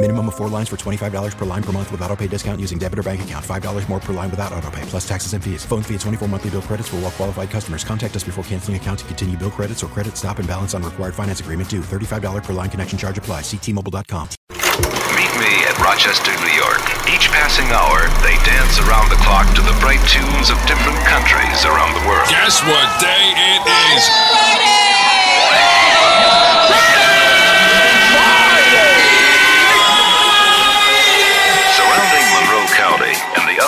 Minimum 0.00 0.28
of 0.28 0.36
four 0.36 0.48
lines 0.48 0.68
for 0.68 0.76
$25 0.76 1.36
per 1.36 1.44
line 1.44 1.62
per 1.62 1.72
month 1.72 1.90
with 1.90 2.00
auto 2.02 2.14
pay 2.14 2.28
discount 2.28 2.60
using 2.60 2.78
debit 2.78 3.00
or 3.00 3.02
bank 3.02 3.20
account. 3.22 3.44
$5 3.44 3.88
more 3.88 3.98
per 3.98 4.12
line 4.12 4.30
without 4.30 4.52
auto 4.52 4.70
pay, 4.70 4.82
plus 4.82 5.06
taxes 5.06 5.32
and 5.34 5.42
fees. 5.42 5.64
Phone 5.66 5.82
fee 5.82 5.96
at 5.96 6.00
24 6.02 6.28
monthly 6.28 6.50
bill 6.50 6.62
credits 6.62 6.88
for 6.88 6.96
all 6.96 7.02
well 7.02 7.10
qualified 7.10 7.50
customers. 7.50 7.82
Contact 7.82 8.14
us 8.14 8.22
before 8.22 8.44
canceling 8.44 8.76
account 8.76 9.00
to 9.00 9.04
continue 9.06 9.36
bill 9.36 9.50
credits 9.50 9.82
or 9.82 9.88
credit 9.88 10.16
stop 10.16 10.38
and 10.38 10.46
balance 10.46 10.72
on 10.72 10.84
required 10.84 11.16
finance 11.16 11.40
agreement 11.40 11.68
due. 11.68 11.80
$35 11.80 12.44
per 12.44 12.52
line 12.52 12.70
connection 12.70 12.96
charge 12.96 13.18
apply. 13.18 13.40
Ctmobile.com. 13.40 14.28
Meet 15.18 15.34
me 15.34 15.66
at 15.66 15.74
Rochester, 15.82 16.30
New 16.46 16.54
York. 16.54 16.78
Each 17.10 17.26
passing 17.34 17.66
hour, 17.74 18.06
they 18.22 18.38
dance 18.46 18.78
around 18.78 19.10
the 19.10 19.18
clock 19.26 19.50
to 19.58 19.62
the 19.66 19.74
bright 19.82 19.98
tunes 20.06 20.46
of 20.46 20.62
different 20.70 20.98
countries 21.10 21.66
around 21.66 21.98
the 21.98 22.06
world. 22.06 22.30
Guess 22.30 22.62
what 22.62 22.86
day 23.02 23.34
it 23.34 23.66
is? 23.66 24.06
Surrounding 24.06 24.77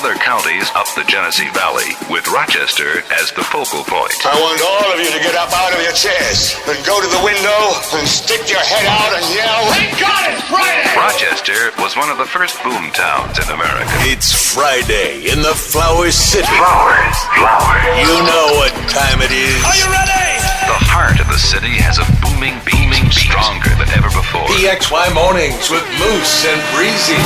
other 0.00 0.16
counties 0.16 0.64
up 0.72 0.88
the 0.96 1.04
Genesee 1.04 1.52
Valley, 1.52 1.92
with 2.08 2.24
Rochester 2.32 3.04
as 3.20 3.36
the 3.36 3.44
focal 3.44 3.84
point. 3.84 4.16
I 4.24 4.32
want 4.32 4.56
all 4.64 4.96
of 4.96 4.96
you 4.96 5.12
to 5.12 5.20
get 5.20 5.36
up 5.36 5.52
out 5.52 5.76
of 5.76 5.80
your 5.84 5.92
chairs 5.92 6.56
and 6.64 6.80
go 6.88 6.96
to 7.04 7.08
the 7.12 7.20
window 7.20 7.60
and 7.92 8.08
stick 8.08 8.48
your 8.48 8.64
head 8.64 8.88
out 8.88 9.12
and 9.12 9.20
yell, 9.28 9.60
Thank 9.76 9.92
God 10.00 10.24
it's 10.32 10.40
Friday! 10.48 10.88
Rochester 10.96 11.76
was 11.84 12.00
one 12.00 12.08
of 12.08 12.16
the 12.16 12.24
first 12.24 12.56
boom 12.64 12.88
towns 12.96 13.36
in 13.44 13.52
America. 13.52 13.92
It's 14.08 14.32
Friday 14.32 15.28
in 15.28 15.44
the 15.44 15.52
Flower 15.52 16.08
City. 16.08 16.48
Flowers, 16.48 17.18
flowers. 17.36 17.84
You 18.00 18.16
know 18.24 18.56
what 18.56 18.72
time 18.88 19.20
it 19.20 19.28
is. 19.28 19.60
Are 19.68 19.76
you 19.76 19.88
ready? 19.92 20.32
The 20.64 20.80
heart 20.80 21.20
of 21.20 21.28
the 21.28 21.36
city 21.36 21.76
has 21.76 22.00
a 22.00 22.08
booming, 22.24 22.56
beaming, 22.64 23.12
stronger 23.12 23.76
than 23.76 23.92
ever 23.92 24.08
before. 24.16 24.48
PXY 24.48 25.12
Mornings 25.12 25.68
with 25.68 25.84
Moose 26.00 26.48
and 26.48 26.56
Breezy. 26.72 27.20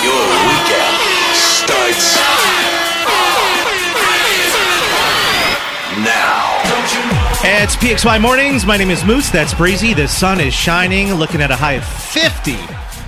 Your 0.00 0.24
weekend 0.48 1.19
starts 1.40 2.16
now. 6.04 6.56
It's 7.42 7.76
PXY 7.76 8.20
Mornings. 8.20 8.64
My 8.66 8.76
name 8.76 8.90
is 8.90 9.04
Moose. 9.04 9.30
That's 9.30 9.54
Breezy. 9.54 9.94
The 9.94 10.06
sun 10.08 10.40
is 10.40 10.54
shining, 10.54 11.12
looking 11.14 11.40
at 11.42 11.50
a 11.50 11.56
high 11.56 11.72
of 11.74 11.84
50 11.84 12.56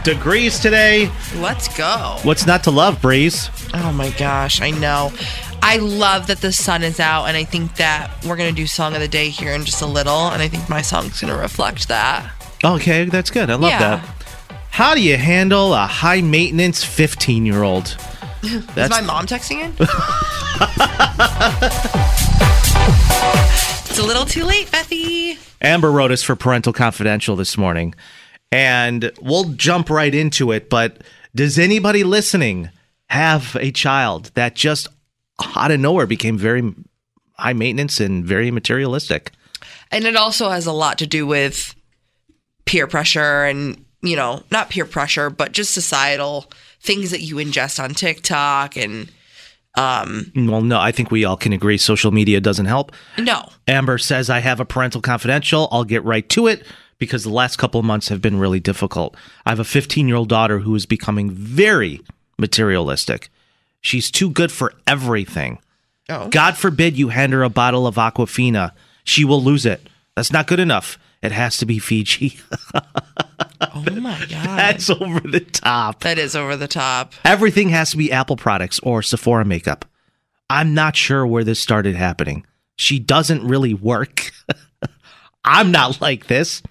degrees 0.04 0.58
today. 0.58 1.10
Let's 1.36 1.68
go. 1.76 2.18
What's 2.22 2.46
not 2.46 2.64
to 2.64 2.70
love, 2.70 3.00
Breeze? 3.00 3.50
Oh 3.74 3.92
my 3.92 4.10
gosh, 4.10 4.60
I 4.60 4.70
know. 4.70 5.12
I 5.62 5.76
love 5.76 6.26
that 6.26 6.40
the 6.40 6.52
sun 6.52 6.82
is 6.82 6.98
out, 6.98 7.26
and 7.26 7.36
I 7.36 7.44
think 7.44 7.76
that 7.76 8.10
we're 8.26 8.36
going 8.36 8.52
to 8.52 8.60
do 8.60 8.66
Song 8.66 8.94
of 8.94 9.00
the 9.00 9.06
Day 9.08 9.28
here 9.28 9.52
in 9.52 9.64
just 9.64 9.80
a 9.80 9.86
little, 9.86 10.28
and 10.28 10.42
I 10.42 10.48
think 10.48 10.68
my 10.68 10.82
song's 10.82 11.20
going 11.20 11.32
to 11.32 11.38
reflect 11.38 11.86
that. 11.88 12.32
Okay, 12.64 13.04
that's 13.04 13.30
good. 13.30 13.48
I 13.48 13.54
love 13.54 13.70
Yeah. 13.70 13.78
that. 13.78 14.08
How 14.70 14.94
do 14.94 15.02
you 15.02 15.16
handle 15.18 15.72
a 15.74 15.86
high 15.86 16.20
maintenance 16.22 16.82
15 16.82 17.46
year 17.46 17.62
old? 17.62 17.96
Is 18.42 18.90
my 18.90 19.00
mom 19.00 19.26
texting 19.26 19.60
in? 19.60 19.72
it's 23.88 23.98
a 23.98 24.02
little 24.02 24.24
too 24.24 24.44
late, 24.44 24.66
Bethy. 24.68 25.38
Amber 25.60 25.92
wrote 25.92 26.10
us 26.10 26.22
for 26.22 26.34
Parental 26.34 26.72
Confidential 26.72 27.36
this 27.36 27.56
morning, 27.56 27.94
and 28.50 29.12
we'll 29.20 29.44
jump 29.50 29.90
right 29.90 30.12
into 30.12 30.50
it. 30.50 30.68
But 30.68 31.02
does 31.34 31.58
anybody 31.58 32.02
listening 32.02 32.70
have 33.10 33.56
a 33.60 33.70
child 33.70 34.32
that 34.34 34.56
just 34.56 34.88
out 35.54 35.70
of 35.70 35.78
nowhere 35.78 36.06
became 36.06 36.36
very 36.36 36.74
high 37.38 37.52
maintenance 37.52 38.00
and 38.00 38.24
very 38.24 38.50
materialistic? 38.50 39.30
And 39.92 40.04
it 40.04 40.16
also 40.16 40.50
has 40.50 40.66
a 40.66 40.72
lot 40.72 40.98
to 40.98 41.06
do 41.06 41.26
with 41.26 41.76
peer 42.64 42.88
pressure 42.88 43.44
and, 43.44 43.84
you 44.00 44.16
know, 44.16 44.42
not 44.50 44.70
peer 44.70 44.84
pressure, 44.84 45.30
but 45.30 45.52
just 45.52 45.72
societal 45.72 46.50
things 46.82 47.10
that 47.12 47.20
you 47.20 47.36
ingest 47.36 47.82
on 47.82 47.90
TikTok 47.94 48.76
and 48.76 49.10
um 49.74 50.30
Well, 50.36 50.60
no, 50.62 50.78
I 50.78 50.92
think 50.92 51.10
we 51.10 51.24
all 51.24 51.36
can 51.36 51.52
agree 51.52 51.78
social 51.78 52.10
media 52.12 52.40
doesn't 52.40 52.66
help. 52.66 52.92
no. 53.18 53.48
Amber 53.68 53.96
says, 53.98 54.28
I 54.28 54.40
have 54.40 54.60
a 54.60 54.64
parental 54.64 55.00
confidential. 55.00 55.68
I'll 55.72 55.84
get 55.84 56.04
right 56.04 56.28
to 56.30 56.46
it 56.48 56.66
because 56.98 57.22
the 57.24 57.30
last 57.30 57.56
couple 57.56 57.78
of 57.80 57.86
months 57.86 58.08
have 58.08 58.20
been 58.20 58.38
really 58.38 58.60
difficult. 58.60 59.16
I 59.46 59.50
have 59.50 59.60
a 59.60 59.64
15 59.64 60.08
year 60.08 60.16
old 60.16 60.28
daughter 60.28 60.58
who 60.58 60.74
is 60.74 60.84
becoming 60.86 61.30
very 61.30 62.00
materialistic. 62.38 63.30
She's 63.80 64.10
too 64.10 64.28
good 64.30 64.52
for 64.52 64.74
everything. 64.86 65.58
Oh. 66.08 66.28
God 66.28 66.56
forbid 66.56 66.98
you 66.98 67.08
hand 67.08 67.32
her 67.32 67.42
a 67.42 67.48
bottle 67.48 67.86
of 67.86 67.94
Aquafina. 67.94 68.72
She 69.04 69.24
will 69.24 69.42
lose 69.42 69.64
it. 69.64 69.88
That's 70.16 70.32
not 70.32 70.46
good 70.46 70.60
enough. 70.60 70.98
It 71.22 71.32
has 71.32 71.56
to 71.58 71.66
be 71.66 71.78
Fiji. 71.78 72.38
Oh 73.62 73.84
my 74.00 74.18
god. 74.18 74.28
That's 74.58 74.90
over 74.90 75.20
the 75.20 75.40
top. 75.40 76.00
that 76.00 76.18
is 76.18 76.34
over 76.36 76.56
the 76.56 76.68
top. 76.68 77.14
Everything 77.24 77.68
has 77.70 77.90
to 77.92 77.96
be 77.96 78.10
Apple 78.12 78.36
products 78.36 78.78
or 78.80 79.02
Sephora 79.02 79.44
makeup. 79.44 79.84
I'm 80.50 80.74
not 80.74 80.96
sure 80.96 81.26
where 81.26 81.44
this 81.44 81.60
started 81.60 81.94
happening. 81.96 82.44
She 82.76 82.98
doesn't 82.98 83.46
really 83.46 83.74
work. 83.74 84.32
I'm 85.44 85.70
not 85.70 86.00
like 86.00 86.26
this. 86.26 86.62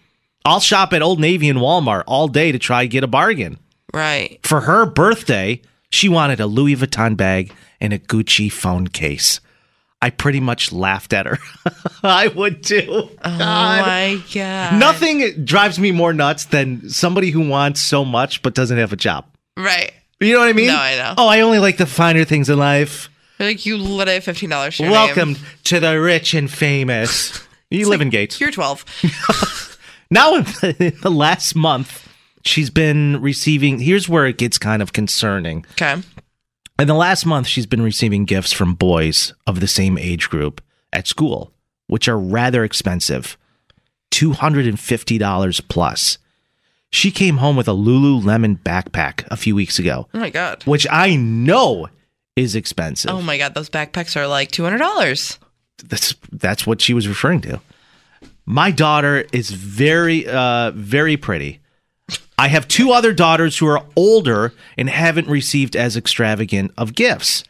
I'll 0.45 0.59
shop 0.59 0.93
at 0.93 1.01
Old 1.01 1.19
Navy 1.19 1.49
and 1.49 1.59
Walmart 1.59 2.03
all 2.07 2.27
day 2.27 2.51
to 2.51 2.59
try 2.59 2.83
to 2.83 2.87
get 2.87 3.03
a 3.03 3.07
bargain. 3.07 3.57
Right. 3.93 4.39
For 4.43 4.61
her 4.61 4.85
birthday, 4.85 5.61
she 5.89 6.09
wanted 6.09 6.39
a 6.39 6.45
Louis 6.47 6.75
Vuitton 6.75 7.15
bag 7.17 7.53
and 7.79 7.93
a 7.93 7.99
Gucci 7.99 8.51
phone 8.51 8.87
case. 8.87 9.39
I 10.01 10.09
pretty 10.09 10.39
much 10.39 10.71
laughed 10.71 11.13
at 11.13 11.25
her. 11.27 11.37
I 12.03 12.27
would 12.29 12.63
too. 12.63 12.87
Oh 12.89 13.09
my 13.23 14.21
god. 14.33 14.79
Nothing 14.79 15.45
drives 15.45 15.77
me 15.79 15.91
more 15.91 16.13
nuts 16.13 16.45
than 16.45 16.89
somebody 16.89 17.29
who 17.29 17.47
wants 17.47 17.81
so 17.81 18.03
much 18.03 18.41
but 18.41 18.55
doesn't 18.55 18.77
have 18.77 18.91
a 18.91 18.95
job. 18.95 19.25
Right. 19.55 19.93
You 20.19 20.33
know 20.33 20.39
what 20.39 20.49
I 20.49 20.53
mean? 20.53 20.67
No, 20.67 20.77
I 20.77 20.95
know. 20.95 21.13
Oh, 21.17 21.27
I 21.27 21.41
only 21.41 21.59
like 21.59 21.77
the 21.77 21.85
finer 21.85 22.25
things 22.25 22.49
in 22.49 22.57
life. 22.57 23.09
Like 23.39 23.65
you 23.65 23.77
literally 23.77 24.15
have 24.15 24.23
fifteen 24.23 24.49
dollars. 24.49 24.79
Welcome 24.79 25.35
to 25.65 25.79
the 25.79 25.99
rich 25.99 26.33
and 26.33 26.49
famous. 26.49 27.39
You 27.73 27.87
live 27.87 28.01
in 28.01 28.09
Gates. 28.09 28.37
You're 28.41 28.51
twelve. 28.51 28.83
Now, 30.11 30.35
in 30.35 30.43
the 31.01 31.09
last 31.09 31.55
month, 31.55 32.09
she's 32.43 32.69
been 32.69 33.21
receiving. 33.21 33.79
Here's 33.79 34.09
where 34.09 34.25
it 34.25 34.37
gets 34.37 34.57
kind 34.57 34.81
of 34.81 34.91
concerning. 34.91 35.65
Okay. 35.71 36.01
In 36.81 36.87
the 36.87 36.95
last 36.95 37.27
month, 37.27 37.45
she's 37.45 37.67
been 37.67 37.83
receiving 37.83 38.25
gifts 38.25 38.51
from 38.51 38.73
boys 38.73 39.35
of 39.45 39.59
the 39.59 39.67
same 39.67 39.99
age 39.99 40.31
group 40.31 40.61
at 40.91 41.05
school, 41.05 41.53
which 41.85 42.07
are 42.07 42.17
rather 42.17 42.63
expensive 42.63 43.37
$250 44.09 45.67
plus. 45.69 46.17
She 46.89 47.11
came 47.11 47.37
home 47.37 47.55
with 47.55 47.67
a 47.67 47.73
Lululemon 47.73 48.57
backpack 48.63 49.27
a 49.29 49.37
few 49.37 49.53
weeks 49.53 49.77
ago, 49.77 50.07
Oh 50.11 50.17
my 50.17 50.31
god. 50.31 50.63
which 50.63 50.87
I 50.89 51.15
know 51.17 51.87
is 52.35 52.55
expensive. 52.55 53.11
Oh 53.11 53.21
my 53.21 53.37
god. 53.37 53.53
Those 53.53 53.69
backpacks 53.69 54.15
are 54.15 54.25
like 54.25 54.49
two 54.49 54.63
hundred 54.63 54.79
dollars. 54.79 55.37
that's 55.85 56.15
that's 56.31 56.65
what 56.65 56.81
she 56.81 56.95
was 56.95 57.07
referring 57.07 57.41
to. 57.41 57.61
My 58.47 58.71
daughter 58.71 59.27
is 59.31 59.51
very 59.51 60.27
uh 60.27 60.71
very 60.71 61.15
pretty. 61.15 61.59
I 62.41 62.47
have 62.47 62.67
two 62.67 62.91
other 62.91 63.13
daughters 63.13 63.59
who 63.59 63.67
are 63.67 63.85
older 63.95 64.51
and 64.75 64.89
haven't 64.89 65.27
received 65.27 65.75
as 65.75 65.95
extravagant 65.95 66.71
of 66.75 66.95
gifts. 66.95 67.43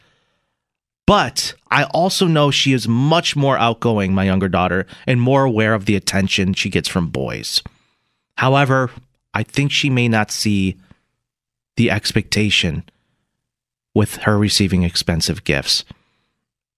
But 1.06 1.54
I 1.70 1.84
also 1.84 2.26
know 2.26 2.50
she 2.50 2.74
is 2.74 2.86
much 2.86 3.34
more 3.34 3.56
outgoing, 3.56 4.12
my 4.12 4.24
younger 4.24 4.50
daughter, 4.50 4.86
and 5.06 5.18
more 5.18 5.44
aware 5.44 5.72
of 5.72 5.86
the 5.86 5.96
attention 5.96 6.52
she 6.52 6.68
gets 6.68 6.90
from 6.90 7.08
boys. 7.08 7.62
However, 8.36 8.90
I 9.32 9.44
think 9.44 9.72
she 9.72 9.88
may 9.88 10.08
not 10.08 10.30
see 10.30 10.76
the 11.78 11.90
expectation 11.90 12.84
with 13.94 14.16
her 14.16 14.36
receiving 14.36 14.82
expensive 14.82 15.42
gifts. 15.44 15.86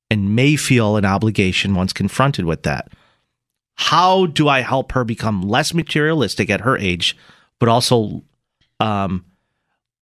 and 0.09 0.37
may 0.37 0.55
feel 0.55 0.97
an 0.97 1.05
obligation 1.05 1.75
once 1.75 1.93
confronted 1.93 2.45
with 2.45 2.63
that. 2.63 2.93
How 3.75 4.27
do 4.27 4.47
I 4.47 4.61
help 4.61 4.93
her 4.93 5.05
become 5.05 5.43
less 5.43 5.75
materialistic 5.75 6.49
at 6.51 6.61
her 6.61 6.79
age, 6.79 7.17
but 7.65 7.71
also 7.71 8.23
um, 8.79 9.25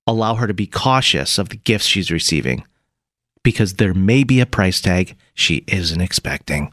allow 0.04 0.34
her 0.34 0.48
to 0.48 0.52
be 0.52 0.66
cautious 0.66 1.38
of 1.38 1.50
the 1.50 1.56
gifts 1.56 1.86
she's 1.86 2.10
receiving? 2.10 2.64
Because 3.44 3.74
there 3.74 3.94
may 3.94 4.24
be 4.24 4.40
a 4.40 4.46
price 4.46 4.80
tag 4.80 5.16
she 5.34 5.62
isn't 5.68 6.00
expecting. 6.00 6.72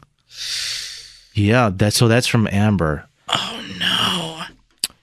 Yeah, 1.32 1.70
that's 1.72 1.94
so 1.94 2.08
that's 2.08 2.26
from 2.26 2.48
Amber. 2.50 3.08
Oh 3.28 3.64
no. 3.78 4.42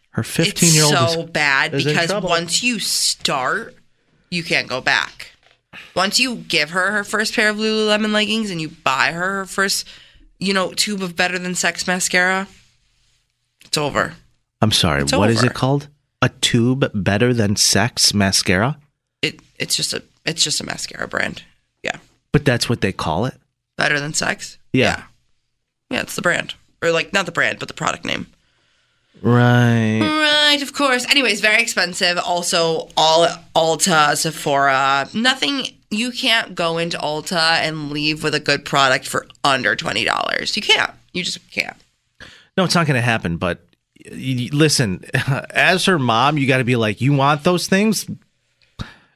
Her 0.09 0.23
15 0.23 0.73
year 0.73 0.83
old 0.83 1.09
so 1.09 1.23
bad 1.23 1.73
is 1.73 1.85
because 1.85 2.13
once 2.21 2.61
you 2.61 2.79
start, 2.79 3.73
you 4.29 4.43
can't 4.43 4.67
go 4.67 4.81
back. 4.81 5.31
Once 5.95 6.19
you 6.19 6.35
give 6.35 6.71
her 6.71 6.91
her 6.91 7.05
first 7.05 7.33
pair 7.33 7.49
of 7.49 7.55
Lululemon 7.55 8.11
leggings 8.11 8.51
and 8.51 8.59
you 8.59 8.67
buy 8.67 9.13
her 9.13 9.35
her 9.35 9.45
first, 9.45 9.87
you 10.37 10.53
know, 10.53 10.73
tube 10.73 11.01
of 11.01 11.15
Better 11.15 11.39
Than 11.39 11.55
Sex 11.55 11.87
mascara, 11.87 12.49
it's 13.63 13.77
over. 13.77 14.15
I'm 14.61 14.71
sorry, 14.71 15.01
It's 15.03 15.13
what 15.13 15.29
is 15.29 15.39
over. 15.39 15.47
it 15.47 15.53
called? 15.53 15.87
A 16.21 16.29
tube 16.29 16.89
better 16.93 17.33
than 17.33 17.55
sex 17.55 18.13
mascara? 18.13 18.77
It 19.21 19.39
it's 19.59 19.75
just 19.75 19.93
a 19.93 20.01
it's 20.25 20.41
just 20.43 20.59
a 20.61 20.65
mascara 20.65 21.07
brand. 21.07 21.43
Yeah, 21.83 21.97
But 22.31 22.43
that's 22.45 22.67
what 22.67 22.81
they 22.81 22.91
call 22.91 23.25
it? 23.25 23.35
Better 23.77 23.99
Than 23.99 24.13
Sex. 24.13 24.57
Yeah. 24.73 25.03
Yeah, 25.91 26.01
it's 26.01 26.15
the 26.15 26.21
brand, 26.23 26.55
or 26.81 26.91
like 26.91 27.13
not 27.13 27.25
the 27.27 27.31
brand, 27.31 27.59
but 27.59 27.67
the 27.67 27.73
product 27.75 28.03
name. 28.03 28.25
Right. 29.21 29.99
Right, 30.01 30.61
of 30.61 30.73
course. 30.73 31.05
Anyways, 31.09 31.41
very 31.41 31.61
expensive. 31.61 32.17
Also, 32.17 32.89
all 32.97 33.27
Ulta, 33.55 34.15
Sephora, 34.15 35.07
nothing. 35.13 35.67
You 35.89 36.11
can't 36.11 36.53
go 36.55 36.77
into 36.77 36.97
Ulta 36.97 37.35
and 37.61 37.91
leave 37.91 38.23
with 38.23 38.35
a 38.35 38.39
good 38.39 38.65
product 38.65 39.07
for 39.07 39.25
under 39.43 39.75
twenty 39.75 40.03
dollars. 40.03 40.55
You 40.55 40.61
can't. 40.61 40.91
You 41.13 41.23
just 41.23 41.39
can't. 41.51 41.77
No, 42.57 42.63
it's 42.63 42.75
not 42.75 42.87
going 42.87 42.95
to 42.97 43.01
happen. 43.01 43.37
But 43.37 43.65
listen, 44.11 45.03
as 45.49 45.85
her 45.85 45.99
mom, 45.99 46.37
you 46.37 46.47
got 46.47 46.57
to 46.57 46.63
be 46.63 46.75
like, 46.75 47.01
you 47.01 47.13
want 47.13 47.43
those 47.43 47.67
things? 47.67 48.07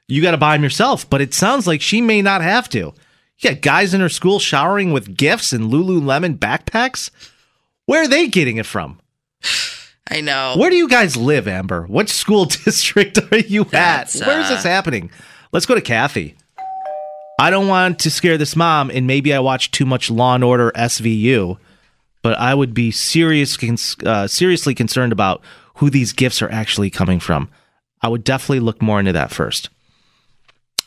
You 0.07 0.21
got 0.21 0.31
to 0.31 0.37
buy 0.37 0.55
them 0.55 0.63
yourself. 0.63 1.09
But 1.09 1.21
it 1.21 1.33
sounds 1.33 1.67
like 1.67 1.81
she 1.81 2.01
may 2.01 2.21
not 2.21 2.41
have 2.41 2.69
to. 2.69 2.93
You 3.39 3.49
got 3.49 3.61
guys 3.61 3.93
in 3.93 4.01
her 4.01 4.09
school 4.09 4.39
showering 4.39 4.91
with 4.91 5.17
gifts 5.17 5.53
and 5.53 5.71
Lululemon 5.71 6.37
backpacks. 6.37 7.09
Where 7.85 8.03
are 8.03 8.07
they 8.07 8.27
getting 8.27 8.57
it 8.57 8.65
from? 8.65 8.99
I 10.09 10.19
know. 10.21 10.55
Where 10.57 10.69
do 10.69 10.75
you 10.75 10.89
guys 10.89 11.15
live, 11.15 11.47
Amber? 11.47 11.85
What 11.85 12.09
school 12.09 12.45
district 12.65 13.19
are 13.31 13.39
you 13.39 13.63
That's, 13.63 14.21
at? 14.21 14.27
Where 14.27 14.39
is 14.41 14.47
uh, 14.47 14.55
this 14.55 14.63
happening? 14.63 15.09
Let's 15.51 15.65
go 15.65 15.75
to 15.75 15.81
Kathy. 15.81 16.35
I 17.39 17.49
don't 17.49 17.67
want 17.67 17.99
to 17.99 18.11
scare 18.11 18.37
this 18.37 18.55
mom, 18.55 18.91
and 18.91 19.07
maybe 19.07 19.33
I 19.33 19.39
watch 19.39 19.71
too 19.71 19.85
much 19.85 20.11
Law 20.11 20.35
and 20.35 20.43
Order 20.43 20.71
SVU, 20.75 21.57
but 22.21 22.37
I 22.37 22.53
would 22.53 22.73
be 22.73 22.91
serious, 22.91 23.57
cons- 23.57 23.95
uh, 24.05 24.27
seriously 24.27 24.75
concerned 24.75 25.11
about 25.11 25.41
who 25.75 25.89
these 25.89 26.13
gifts 26.13 26.41
are 26.41 26.51
actually 26.51 26.89
coming 26.89 27.19
from. 27.19 27.49
I 28.01 28.07
would 28.07 28.23
definitely 28.23 28.59
look 28.59 28.81
more 28.81 28.99
into 28.99 29.13
that 29.13 29.31
first. 29.31 29.69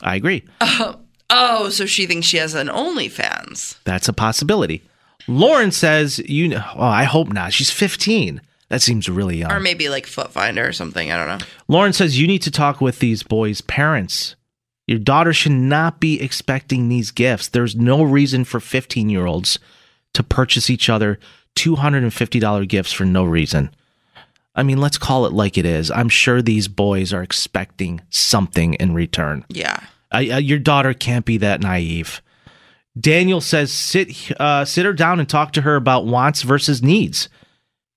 I 0.01 0.15
agree. 0.15 0.43
Oh, 1.29 1.69
so 1.69 1.85
she 1.85 2.05
thinks 2.05 2.27
she 2.27 2.37
has 2.37 2.53
an 2.53 2.67
OnlyFans. 2.67 3.77
That's 3.83 4.07
a 4.07 4.13
possibility. 4.13 4.83
Lauren 5.27 5.71
says, 5.71 6.19
"You 6.19 6.47
know, 6.49 6.63
oh, 6.75 6.83
I 6.83 7.03
hope 7.05 7.33
not. 7.33 7.51
She's 7.51 7.71
15. 7.71 8.41
That 8.69 8.81
seems 8.81 9.09
really 9.09 9.37
young." 9.37 9.51
Or 9.51 9.59
maybe 9.59 9.89
like 9.89 10.05
Foot 10.05 10.31
Finder 10.31 10.67
or 10.67 10.71
something. 10.71 11.11
I 11.11 11.17
don't 11.17 11.39
know. 11.39 11.45
Lauren 11.67 11.93
says 11.93 12.19
you 12.19 12.27
need 12.27 12.43
to 12.43 12.51
talk 12.51 12.79
with 12.79 12.99
these 12.99 13.23
boys' 13.23 13.61
parents. 13.61 14.35
Your 14.87 14.99
daughter 14.99 15.33
should 15.33 15.53
not 15.53 15.99
be 15.99 16.21
expecting 16.21 16.89
these 16.89 17.09
gifts. 17.09 17.47
There's 17.47 17.75
no 17.75 18.03
reason 18.03 18.43
for 18.45 18.59
15 18.59 19.09
year 19.09 19.25
olds 19.25 19.57
to 20.15 20.23
purchase 20.23 20.69
each 20.69 20.89
other 20.89 21.19
$250 21.55 22.67
gifts 22.67 22.91
for 22.91 23.05
no 23.05 23.23
reason. 23.23 23.73
I 24.55 24.63
mean, 24.63 24.79
let's 24.79 24.97
call 24.97 25.25
it 25.25 25.33
like 25.33 25.57
it 25.57 25.65
is. 25.65 25.91
I'm 25.91 26.09
sure 26.09 26.41
these 26.41 26.67
boys 26.67 27.13
are 27.13 27.21
expecting 27.21 28.01
something 28.09 28.73
in 28.75 28.93
return. 28.93 29.45
Yeah. 29.49 29.81
I, 30.11 30.29
uh, 30.29 30.37
your 30.37 30.59
daughter 30.59 30.93
can't 30.93 31.25
be 31.25 31.37
that 31.37 31.61
naive. 31.61 32.21
Daniel 32.97 33.41
says 33.41 33.73
sit 33.73 34.31
uh, 34.39 34.63
sit 34.63 34.85
her 34.85 34.93
down 34.93 35.19
and 35.19 35.27
talk 35.27 35.51
to 35.53 35.61
her 35.63 35.75
about 35.75 36.05
wants 36.05 36.43
versus 36.43 36.81
needs. 36.81 37.27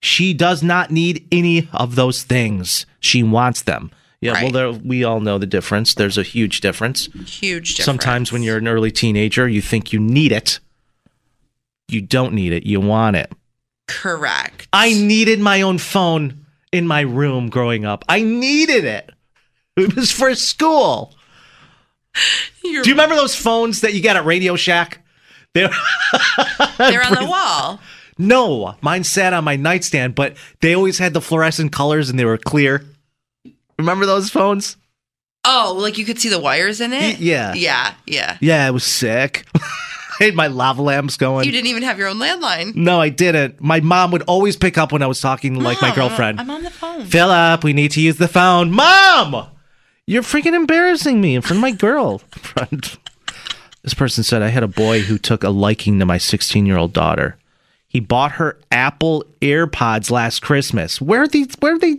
She 0.01 0.35
does 0.35 0.63
not 0.63 0.91
need 0.91 1.27
any 1.31 1.69
of 1.73 1.95
those 1.95 2.25
things. 2.25 2.87
She 2.99 3.23
wants 3.23 3.63
them. 3.63 3.93
Yeah, 4.21 4.33
well, 4.33 4.51
there, 4.51 4.73
we 4.73 5.05
all 5.05 5.21
know 5.21 5.39
the 5.39 5.47
difference. 5.47 5.95
There's 5.95 6.19
a 6.19 6.25
huge 6.25 6.61
difference. 6.61 7.07
Huge 7.07 7.77
difference. 7.77 7.85
Sometimes 7.85 8.33
when 8.33 8.43
you're 8.43 8.59
an 8.59 8.67
early 8.67 8.91
teenager, 8.91 9.49
you 9.49 9.63
think 9.63 9.93
you 9.93 10.01
need 10.01 10.33
it. 10.33 10.59
You 11.89 12.01
don't 12.03 12.35
need 12.35 12.53
it. 12.53 12.65
You 12.67 12.81
want 12.81 13.17
it. 13.17 13.33
Correct. 13.87 14.69
I 14.73 14.93
needed 14.93 15.41
my 15.41 15.63
own 15.63 15.79
phone 15.79 16.45
in 16.73 16.87
my 16.87 17.01
room 17.01 17.49
growing 17.49 17.85
up. 17.85 18.05
I 18.09 18.23
needed 18.23 18.85
it. 18.85 19.11
It 19.77 19.95
was 19.97 20.11
for 20.13 20.35
school. 20.35 21.15
Do 22.63 22.69
you 22.71 22.83
remember 22.83 23.15
those 23.15 23.35
phones 23.37 23.81
that 23.83 23.95
you 23.95 24.03
got 24.03 24.17
at 24.17 24.25
Radio 24.25 24.57
Shack? 24.57 25.05
They're, 25.55 25.71
They're 26.77 27.03
on 27.05 27.15
the 27.15 27.27
wall. 27.31 27.81
no, 28.19 28.75
mine 28.83 29.03
sat 29.05 29.33
on 29.33 29.45
my 29.45 29.57
nightstand, 29.57 30.15
but 30.15 30.37
they 30.61 30.75
always 30.75 30.99
had 30.99 31.15
the 31.15 31.21
fluorescent 31.23 31.73
colors 31.73 32.11
and 32.11 32.19
they 32.19 32.25
were 32.25 32.37
clear. 32.39 32.85
Remember 33.79 34.05
those 34.05 34.29
phones? 34.31 34.77
Oh, 35.45 35.75
like 35.79 35.97
you 35.97 36.05
could 36.05 36.19
see 36.19 36.29
the 36.29 36.39
wires 36.41 36.81
in 36.81 36.93
it? 36.93 37.01
Y- 37.01 37.17
yeah. 37.21 37.55
Yeah, 37.55 37.95
yeah. 38.07 38.37
Yeah, 38.41 38.69
it 38.69 38.73
was 38.73 38.85
sick. 38.85 39.47
Had 40.19 40.35
my 40.35 40.49
lava 40.49 40.83
lamps 40.83 41.17
going. 41.17 41.47
You 41.47 41.53
didn't 41.53 41.69
even 41.69 41.83
have 41.83 41.99
your 41.99 42.09
own 42.09 42.17
landline. 42.17 42.75
No, 42.75 43.01
I 43.01 43.09
didn't. 43.09 43.61
My 43.61 43.81
mom 43.81 44.11
would 44.11 44.23
always 44.23 44.57
pick 44.57 44.77
up 44.77 44.93
when 44.93 45.03
I 45.03 45.07
was 45.07 45.21
talking 45.21 45.55
to 45.55 45.61
like 45.61 45.81
my 45.81 45.89
Mom, 45.89 45.97
girlfriend. 45.97 46.41
I'm 46.41 46.51
on 46.51 46.63
the 46.65 46.71
phone. 46.71 47.05
Philip, 47.05 47.65
we 47.65 47.73
need 47.73 47.93
to 47.93 48.01
use 48.01 48.17
the 48.17 48.29
phone. 48.29 48.71
Mom! 48.71 49.49
You're 50.07 50.23
freaking 50.23 50.55
embarrassing 50.55 51.21
me 51.21 51.35
in 51.35 51.43
front 51.43 51.59
of 51.59 51.63
my 51.63 51.71
girlfriend. 51.71 52.97
this 53.83 53.95
person 53.95 54.25
said 54.25 54.43
I 54.43 54.49
had 54.49 54.63
a 54.63 54.69
boy 54.69 55.01
who 55.01 55.19
took 55.19 55.45
a 55.45 55.51
liking 55.51 55.99
to 55.99 56.07
my 56.07 56.19
16 56.19 56.67
year 56.67 56.79
old 56.79 56.93
daughter. 56.93 57.37
He 57.87 58.01
bought 58.01 58.33
her 58.33 58.59
Apple 58.71 59.25
AirPods 59.41 60.11
last 60.11 60.41
Christmas. 60.41 61.01
Where 61.01 61.23
are 61.23 61.29
these? 61.29 61.55
Where 61.61 61.75
are 61.75 61.79
they? 61.79 61.99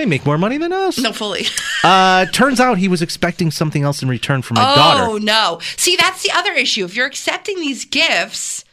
They 0.00 0.06
make 0.06 0.24
more 0.24 0.38
money 0.38 0.56
than 0.56 0.72
us. 0.72 0.98
No, 0.98 1.12
fully. 1.12 1.44
Uh, 1.82 2.26
turns 2.26 2.60
out 2.60 2.76
he 2.76 2.88
was 2.88 3.00
expecting 3.00 3.50
something 3.50 3.84
else 3.84 4.02
in 4.02 4.08
return 4.10 4.42
for 4.42 4.52
my 4.52 4.60
oh 4.60 4.76
daughter. 4.76 5.02
Oh 5.04 5.16
no! 5.16 5.60
See, 5.78 5.96
that's 5.96 6.22
the 6.22 6.30
other 6.30 6.52
issue. 6.52 6.84
If 6.84 6.94
you're 6.94 7.06
accepting 7.06 7.58
these 7.58 7.86
gifts, 7.86 8.66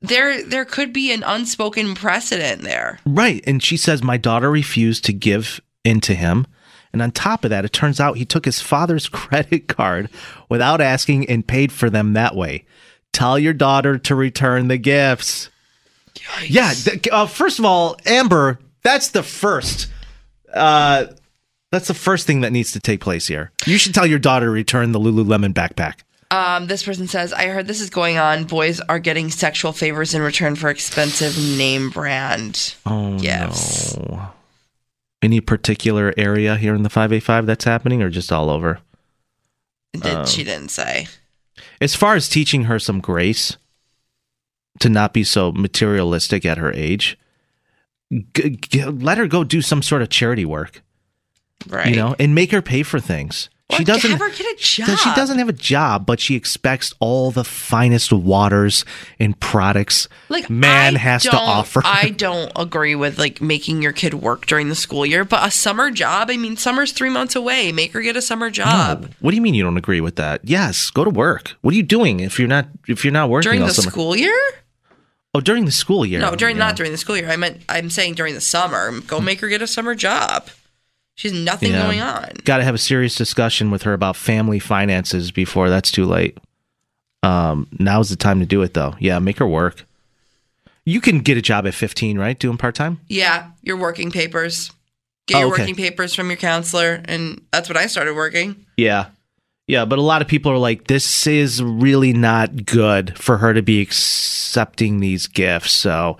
there 0.00 0.44
there 0.44 0.64
could 0.64 0.92
be 0.92 1.10
an 1.10 1.24
unspoken 1.24 1.96
precedent 1.96 2.62
there. 2.62 3.00
Right. 3.04 3.42
And 3.48 3.60
she 3.60 3.76
says, 3.76 4.04
My 4.04 4.16
daughter 4.16 4.48
refused 4.48 5.04
to 5.06 5.12
give 5.12 5.60
in 5.82 6.00
to 6.02 6.14
him. 6.14 6.46
And 6.92 7.02
on 7.02 7.10
top 7.10 7.42
of 7.42 7.50
that, 7.50 7.64
it 7.64 7.72
turns 7.72 7.98
out 7.98 8.16
he 8.16 8.24
took 8.24 8.44
his 8.44 8.60
father's 8.60 9.08
credit 9.08 9.66
card 9.66 10.08
without 10.48 10.80
asking 10.80 11.28
and 11.28 11.44
paid 11.44 11.72
for 11.72 11.90
them 11.90 12.12
that 12.12 12.36
way. 12.36 12.64
Tell 13.12 13.40
your 13.40 13.54
daughter 13.54 13.98
to 13.98 14.14
return 14.14 14.68
the 14.68 14.78
gifts. 14.78 15.50
Yeah. 16.44 16.72
th- 16.74 17.08
uh, 17.10 17.26
first 17.26 17.58
of 17.58 17.64
all, 17.64 17.96
Amber, 18.06 18.60
that's 18.84 19.08
the 19.08 19.24
first. 19.24 19.88
Uh, 20.56 21.06
that's 21.72 21.88
the 21.88 21.94
first 21.94 22.26
thing 22.26 22.40
that 22.40 22.52
needs 22.52 22.72
to 22.72 22.80
take 22.80 23.00
place 23.00 23.26
here. 23.26 23.50
You 23.66 23.76
should 23.78 23.94
tell 23.94 24.06
your 24.06 24.18
daughter 24.18 24.46
to 24.46 24.50
return 24.50 24.92
the 24.92 25.00
Lululemon 25.00 25.52
backpack. 25.52 26.00
Um, 26.30 26.66
this 26.66 26.82
person 26.82 27.06
says, 27.06 27.32
I 27.32 27.46
heard 27.48 27.66
this 27.68 27.80
is 27.80 27.90
going 27.90 28.18
on. 28.18 28.44
Boys 28.44 28.80
are 28.80 28.98
getting 28.98 29.30
sexual 29.30 29.72
favors 29.72 30.12
in 30.14 30.22
return 30.22 30.56
for 30.56 30.68
expensive 30.70 31.36
name 31.58 31.90
brand 31.90 32.74
Oh, 32.84 33.16
gifts. 33.18 33.96
no. 33.96 34.30
Any 35.22 35.40
particular 35.40 36.12
area 36.16 36.56
here 36.56 36.74
in 36.74 36.82
the 36.82 36.90
585 36.90 37.46
that's 37.46 37.64
happening 37.64 38.02
or 38.02 38.10
just 38.10 38.32
all 38.32 38.50
over? 38.50 38.80
Did, 39.92 40.06
Um, 40.06 40.26
she 40.26 40.42
didn't 40.44 40.70
say. 40.70 41.06
as 41.80 41.94
far 41.94 42.14
as 42.16 42.28
teaching 42.28 42.64
her 42.64 42.78
some 42.78 43.00
grace 43.00 43.56
to 44.80 44.88
not 44.88 45.12
be 45.14 45.24
so 45.24 45.52
materialistic 45.52 46.44
at 46.44 46.58
her 46.58 46.72
age 46.72 47.16
g- 48.32 48.50
g- 48.60 48.84
let 48.84 49.18
her 49.18 49.26
go 49.26 49.44
do 49.44 49.60
some 49.62 49.82
sort 49.82 50.02
of 50.02 50.08
charity 50.08 50.44
work 50.44 50.82
Right. 51.68 51.88
you 51.88 51.96
know 51.96 52.14
and 52.18 52.34
make 52.34 52.52
her 52.52 52.62
pay 52.62 52.82
for 52.84 53.00
things 53.00 53.48
Or 53.70 53.78
she 53.78 53.84
doesn't 53.84 54.08
have 54.10 54.20
her 54.20 54.28
get 54.30 54.40
a 54.46 54.56
job. 54.56 54.98
she 54.98 55.12
doesn't 55.16 55.38
have 55.38 55.48
a 55.48 55.52
job 55.54 56.06
but 56.06 56.20
she 56.20 56.36
expects 56.36 56.92
all 57.00 57.32
the 57.32 57.42
finest 57.42 58.12
waters 58.12 58.84
and 59.18 59.38
products 59.40 60.06
Like 60.28 60.48
man 60.48 60.94
I 60.94 60.98
has 61.00 61.22
to 61.24 61.36
offer 61.36 61.80
I 61.84 62.10
don't 62.16 62.52
agree 62.54 62.94
with 62.94 63.18
like 63.18 63.40
making 63.40 63.82
your 63.82 63.90
kid 63.92 64.14
work 64.14 64.46
during 64.46 64.68
the 64.68 64.76
school 64.76 65.04
year, 65.04 65.24
but 65.24 65.44
a 65.44 65.50
summer 65.50 65.90
job. 65.90 66.30
I 66.30 66.36
mean, 66.36 66.56
summer's 66.56 66.92
three 66.92 67.10
months 67.10 67.34
away. 67.34 67.72
Make 67.72 67.92
her 67.94 68.00
get 68.02 68.16
a 68.16 68.22
summer 68.22 68.50
job 68.50 69.02
No. 69.02 69.08
what 69.20 69.30
do 69.32 69.36
you 69.36 69.42
mean 69.42 69.54
you 69.54 69.64
don't 69.64 69.78
agree 69.78 70.00
with 70.02 70.16
that 70.16 70.42
yes 70.44 70.90
go 70.90 71.02
to 71.02 71.10
work 71.10 71.56
what 71.62 71.72
are 71.74 71.76
you 71.76 71.82
doing 71.82 72.20
if 72.20 72.38
you're 72.38 72.46
not 72.48 72.68
if 72.86 73.02
you're 73.04 73.12
not 73.12 73.28
working 73.30 73.50
during 73.50 73.60
the 73.66 73.72
summer? 73.74 73.90
school 73.90 74.14
year. 74.14 74.38
Oh 75.36 75.40
during 75.40 75.64
the 75.66 75.70
school 75.72 76.06
year 76.06 76.20
No, 76.20 76.34
during 76.34 76.56
yeah. 76.56 76.64
not 76.66 76.76
during 76.76 76.92
the 76.92 76.98
school 76.98 77.16
year. 77.16 77.28
I 77.30 77.36
meant 77.36 77.60
I'm 77.68 77.90
saying 77.90 78.14
during 78.14 78.34
the 78.34 78.40
summer. 78.40 78.98
Go 79.02 79.20
make 79.20 79.40
her 79.40 79.48
get 79.48 79.60
a 79.62 79.66
summer 79.66 79.94
job. 79.94 80.48
She's 81.14 81.32
nothing 81.32 81.72
Yeah. 81.72 81.82
going 81.82 82.00
on. 82.00 82.30
Got 82.44 82.58
to 82.58 82.64
have 82.64 82.74
a 82.74 82.78
serious 82.78 83.14
discussion 83.14 83.70
with 83.70 83.82
her 83.82 83.92
about 83.92 84.16
family 84.16 84.58
finances 84.58 85.30
before 85.30 85.68
that's 85.70 85.90
too 85.90 86.04
late. 86.04 86.36
Um, 87.22 87.66
now's 87.78 88.10
the 88.10 88.16
time 88.16 88.40
to 88.40 88.46
do 88.46 88.62
it, 88.62 88.74
though. 88.74 88.94
Yeah, 89.00 89.18
make 89.18 89.38
her 89.38 89.46
work. 89.46 89.84
You 90.84 91.00
can 91.00 91.20
get 91.20 91.36
a 91.36 91.42
job 91.42 91.66
at 91.66 91.74
15, 91.74 92.18
right? 92.18 92.38
Doing 92.38 92.56
part 92.58 92.74
time. 92.74 93.00
Yeah, 93.08 93.50
your 93.62 93.76
working 93.76 94.10
papers. 94.10 94.70
Get 95.26 95.36
Oh, 95.36 95.40
your 95.40 95.52
okay. 95.54 95.62
working 95.62 95.74
papers 95.74 96.14
from 96.14 96.28
your 96.28 96.36
counselor, 96.36 97.02
and 97.06 97.40
that's 97.50 97.68
what 97.68 97.76
I 97.76 97.86
started 97.88 98.14
working. 98.14 98.64
Yeah. 98.76 99.06
Yeah, 99.66 99.84
but 99.84 99.98
a 99.98 100.02
lot 100.02 100.22
of 100.22 100.28
people 100.28 100.52
are 100.52 100.58
like, 100.58 100.86
this 100.86 101.26
is 101.26 101.62
really 101.62 102.12
not 102.12 102.66
good 102.66 103.18
for 103.18 103.38
her 103.38 103.52
to 103.52 103.62
be 103.62 103.80
accepting 103.80 105.00
these 105.00 105.26
gifts. 105.26 105.72
So, 105.72 106.18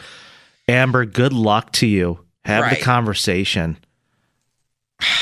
Amber, 0.67 1.05
good 1.05 1.33
luck 1.33 1.71
to 1.73 1.87
you. 1.87 2.21
Have 2.45 2.71
the 2.71 2.77
conversation. 2.77 3.77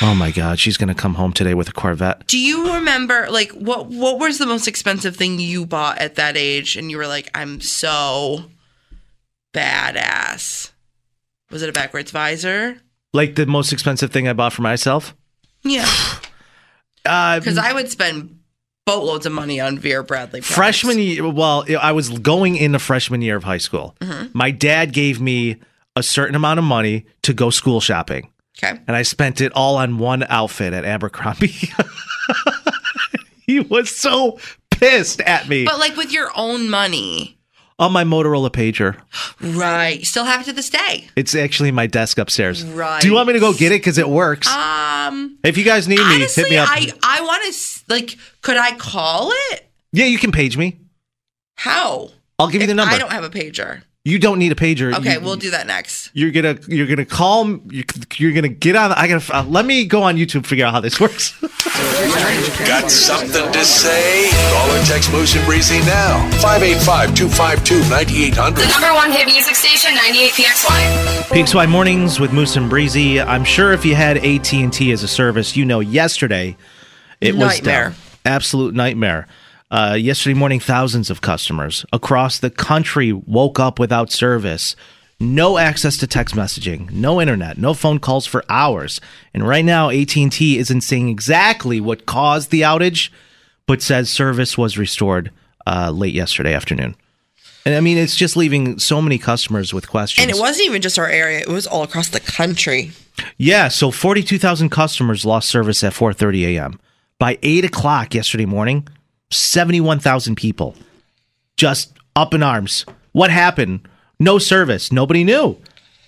Oh 0.03 0.15
my 0.15 0.31
God, 0.31 0.59
she's 0.59 0.77
going 0.77 0.89
to 0.89 0.95
come 0.95 1.15
home 1.15 1.33
today 1.33 1.55
with 1.55 1.69
a 1.69 1.73
Corvette. 1.73 2.27
Do 2.27 2.39
you 2.39 2.75
remember 2.75 3.29
like 3.31 3.51
what 3.53 3.87
what 3.87 4.19
was 4.19 4.39
the 4.39 4.47
most 4.47 4.69
expensive 4.69 5.17
thing 5.17 5.41
you 5.41 5.67
bought 5.67 5.99
at 5.99 6.15
that 6.15 6.37
age 6.37 6.77
and 6.77 6.91
you 6.91 6.97
were 6.97 7.07
like 7.07 7.31
I'm 7.35 7.61
so 7.61 8.45
badass? 9.53 10.71
Was 11.51 11.63
it 11.63 11.71
a 11.71 11.73
backwards 11.73 12.11
visor? 12.11 12.79
Like 13.13 13.35
the 13.35 13.47
most 13.47 13.73
expensive 13.73 14.13
thing 14.13 14.29
I 14.29 14.33
bought 14.33 14.53
for 14.53 14.63
myself? 14.63 15.15
Yeah. 15.63 15.89
Uh, 17.05 17.41
Cuz 17.41 17.59
I 17.59 17.73
would 17.73 17.91
spend 17.91 18.39
boatloads 18.87 19.25
of 19.27 19.33
money 19.33 19.61
on 19.61 19.79
Vera 19.79 20.05
Bradley 20.05 20.41
products. 20.41 20.55
freshman 20.55 20.99
year, 20.99 21.29
well, 21.29 21.65
I 21.81 21.93
was 21.93 22.11
going 22.11 22.57
into 22.57 22.79
freshman 22.79 23.23
year 23.23 23.37
of 23.37 23.45
high 23.45 23.59
school. 23.59 23.97
Mhm. 24.01 24.35
My 24.35 24.51
dad 24.51 24.93
gave 24.93 25.21
me 25.21 25.57
a 25.97 26.03
certain 26.03 26.35
amount 26.35 26.59
of 26.59 26.65
money 26.65 27.07
to 27.23 27.33
go 27.33 27.51
school 27.51 27.81
shopping. 27.81 28.31
Okay. 28.63 28.79
and 28.87 28.95
I 28.97 29.03
spent 29.03 29.41
it 29.41 29.51
all 29.57 29.77
on 29.77 29.99
one 29.99 30.25
outfit 30.29 30.73
at 30.73 30.85
Abercrombie. 30.85 31.49
he 33.47 33.59
was 33.61 33.95
so 33.95 34.39
pissed 34.71 35.21
at 35.23 35.49
me 35.49 35.65
But 35.65 35.79
like 35.81 35.97
with 35.97 36.13
your 36.13 36.31
own 36.37 36.71
money. 36.71 37.37
On 37.79 37.93
my 37.93 38.05
Motorola 38.05 38.51
pager. 38.51 38.97
Right. 39.41 40.05
Still 40.07 40.25
have 40.25 40.43
it 40.43 40.45
to 40.45 40.53
this 40.53 40.71
day. 40.71 41.09
It's 41.17 41.35
actually 41.35 41.71
in 41.71 41.75
my 41.75 41.87
desk 41.87 42.19
upstairs. 42.19 42.65
Right. 42.65 43.01
Do 43.03 43.09
you 43.09 43.15
want 43.15 43.27
me 43.27 43.33
to 43.33 43.41
go 43.41 43.53
get 43.53 43.73
it 43.73 43.81
because 43.81 43.99
it 43.99 44.09
works? 44.09 44.49
Um 44.49 45.39
if 45.45 45.57
you 45.57 45.65
guys 45.65 45.89
need 45.89 45.99
me, 45.99 46.21
hit 46.21 46.51
me 46.51 46.57
up. 46.57 46.69
I 46.71 46.93
I 47.03 47.21
want 47.23 47.43
to 47.53 47.83
like 47.89 48.17
could 48.43 48.57
I 48.57 48.77
call 48.77 49.31
it? 49.51 49.69
yeah, 49.93 50.07
you 50.07 50.19
can 50.19 50.33
page 50.33 50.57
me. 50.57 50.79
How? 51.57 52.11
I'll 52.39 52.49
give 52.49 52.61
you 52.63 52.67
the 52.67 52.75
number. 52.75 52.95
I 52.95 52.99
don't 52.99 53.13
have 53.13 53.25
a 53.25 53.31
pager. 53.31 53.83
You 54.05 54.19
don't 54.19 54.39
need 54.39 54.53
a 54.53 54.55
pager. 54.55 54.95
Okay, 54.99 55.15
You- 55.15 55.21
we'll 55.21 55.37
do 55.37 55.51
that 55.53 55.67
next. 55.67 56.11
You're 56.13 56.31
gonna 56.31 56.59
you're 56.69 56.87
gonna 56.87 57.07
call 57.07 57.59
you're, 57.71 57.85
you're 58.17 58.33
gonna 58.33 58.49
get 58.49 58.77
on. 58.77 58.93
I 58.93 59.09
gotta 59.09 59.35
uh, 59.37 59.45
let 59.45 59.65
me 59.65 59.87
go 59.87 60.03
on 60.03 60.17
YouTube 60.17 60.45
figure 60.47 60.67
out 60.67 60.73
how 60.75 60.81
this 60.81 61.01
works. 61.05 61.33
Got 62.67 62.91
something 62.91 63.51
to 63.53 63.65
say? 63.65 64.29
Call 64.53 64.71
or 64.71 64.83
text 64.85 65.11
Moose 65.11 65.35
and 65.35 65.45
Breezy 65.47 65.79
now. 65.81 66.29
585-252-9800. 66.41 68.55
The 68.57 68.67
number 68.69 68.93
one 68.95 69.11
hit 69.11 69.27
music 69.27 69.55
station, 69.57 69.91
98PXY. 69.97 71.23
PXY 71.31 71.69
mornings 71.69 72.21
with 72.21 72.33
Moose 72.33 72.57
and 72.57 72.69
Breezy. 72.71 73.21
I'm 73.21 73.45
sure 73.45 73.73
if 73.73 73.85
you 73.85 73.95
had 73.95 74.19
AT 74.19 74.53
and 74.53 74.73
T 74.73 74.93
as 74.93 75.03
a 75.03 75.09
service, 75.09 75.57
you 75.57 75.65
know 75.65 75.81
yesterday 75.81 76.57
it 77.21 77.35
was 77.35 77.57
Nightmare. 77.57 77.95
absolute 78.25 78.75
nightmare. 78.75 79.27
Uh, 79.71 79.97
yesterday 79.99 80.35
morning, 80.35 80.61
thousands 80.61 81.11
of 81.11 81.21
customers 81.21 81.85
across 81.93 82.39
the 82.39 82.51
country 82.51 83.13
woke 83.13 83.59
up 83.59 83.79
without 83.79 84.13
service, 84.13 84.77
no 85.19 85.59
access 85.59 85.97
to 85.97 86.07
text 86.07 86.35
messaging, 86.35 86.91
no 86.91 87.21
internet, 87.21 87.57
no 87.59 87.75
phone 87.75 87.99
calls 87.99 88.27
for 88.27 88.45
hours. 88.49 89.01
And 89.33 89.47
right 89.47 89.65
now, 89.65 89.89
AT 89.89 90.17
and 90.17 90.31
T 90.31 90.59
isn't 90.59 90.83
saying 90.83 91.09
exactly 91.09 91.81
what 91.81 92.07
caused 92.07 92.51
the 92.51 92.61
outage, 92.61 93.11
but 93.67 93.83
says 93.83 94.11
service 94.11 94.59
was 94.59 94.77
restored 94.77 95.31
uh, 95.67 95.91
late 95.91 96.15
yesterday 96.15 96.55
afternoon. 96.55 96.95
And 97.65 97.75
I 97.75 97.81
mean, 97.81 97.97
it's 97.97 98.17
just 98.17 98.37
leaving 98.37 98.79
so 98.79 99.01
many 99.01 99.17
customers 99.17 99.73
with 99.73 99.89
questions. 99.89 100.23
And 100.23 100.31
it 100.31 100.39
wasn't 100.39 100.67
even 100.67 100.83
just 100.83 100.99
our 100.99 101.09
area; 101.09 101.41
it 101.41 101.49
was 101.49 101.67
all 101.67 101.83
across 101.83 102.11
the 102.11 102.21
country. 102.21 102.93
Yeah, 103.39 103.69
so 103.69 103.91
42,000 103.91 104.69
customers 104.69 105.25
lost 105.25 105.49
service 105.49 105.83
at 105.83 105.95
4:30 105.95 106.57
a.m. 106.57 106.79
By 107.19 107.39
8 107.43 107.65
o'clock 107.65 108.15
yesterday 108.15 108.45
morning, 108.45 108.87
71,000 109.31 110.37
people 110.37 110.77
just 111.57 111.93
up 112.17 112.35
in 112.35 112.43
arms. 112.43 112.85
What 113.13 113.31
happened? 113.31 113.89
No 114.19 114.39
service. 114.39 114.93
Nobody 114.93 115.25
knew. 115.25 115.57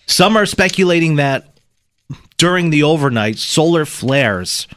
Some 0.06 0.36
are 0.36 0.46
speculating 0.46 1.16
that 1.16 1.58
during 2.36 2.70
the 2.70 2.82
overnight, 2.82 3.38
solar 3.38 3.84
flares 3.84 4.68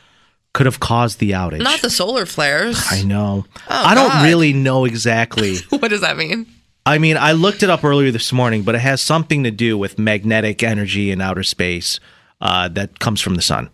could 0.53 0.65
have 0.65 0.79
caused 0.79 1.19
the 1.19 1.31
outage. 1.31 1.62
Not 1.62 1.81
the 1.81 1.89
solar 1.89 2.25
flares. 2.25 2.84
I 2.89 3.03
know. 3.03 3.46
Oh, 3.55 3.62
I 3.69 3.93
don't 3.93 4.10
God. 4.10 4.25
really 4.25 4.53
know 4.53 4.86
exactly. 4.86 5.58
what 5.69 5.89
does 5.89 6.01
that 6.01 6.17
mean? 6.17 6.48
I 6.86 6.98
mean, 6.98 7.17
I 7.17 7.34
looked 7.34 7.62
it 7.62 7.69
up 7.69 7.84
earlier 7.84 8.10
this 8.10 8.34
morning, 8.34 8.63
but 8.63 8.74
it 8.74 8.79
has 8.79 9.01
something 9.01 9.43
to 9.43 9.51
do 9.51 9.77
with 9.77 10.00
magnetic 10.00 10.63
energy 10.63 11.12
in 11.12 11.22
outer 11.22 11.43
space 11.43 12.00
uh, 12.41 12.67
that 12.69 13.00
comes 13.00 13.22
from 13.22 13.36
the 13.36 13.41
sun. 13.43 13.69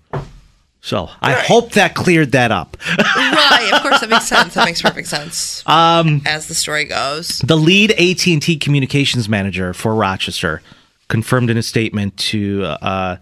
So 0.85 1.09
I 1.19 1.31
hope 1.33 1.71
that 1.71 1.95
cleared 1.95 2.33
that 2.33 2.51
up. 2.51 2.77
right, 2.95 3.71
of 3.73 3.81
course 3.81 4.01
that 4.01 4.07
makes 4.09 4.27
sense. 4.27 4.53
That 4.53 4.65
makes 4.65 4.83
perfect 4.83 5.07
sense. 5.07 5.63
Um, 5.67 6.21
As 6.27 6.47
the 6.47 6.53
story 6.53 6.85
goes. 6.85 7.39
the 7.39 7.57
lead 7.57 7.89
AT 7.93 8.27
and 8.27 8.39
T 8.39 8.55
communications 8.57 9.27
manager 9.27 9.73
for 9.73 9.95
Rochester 9.95 10.61
confirmed 11.07 11.49
in 11.49 11.57
a 11.57 11.63
statement 11.63 12.15
to 12.17 12.65
uh, 12.65 13.17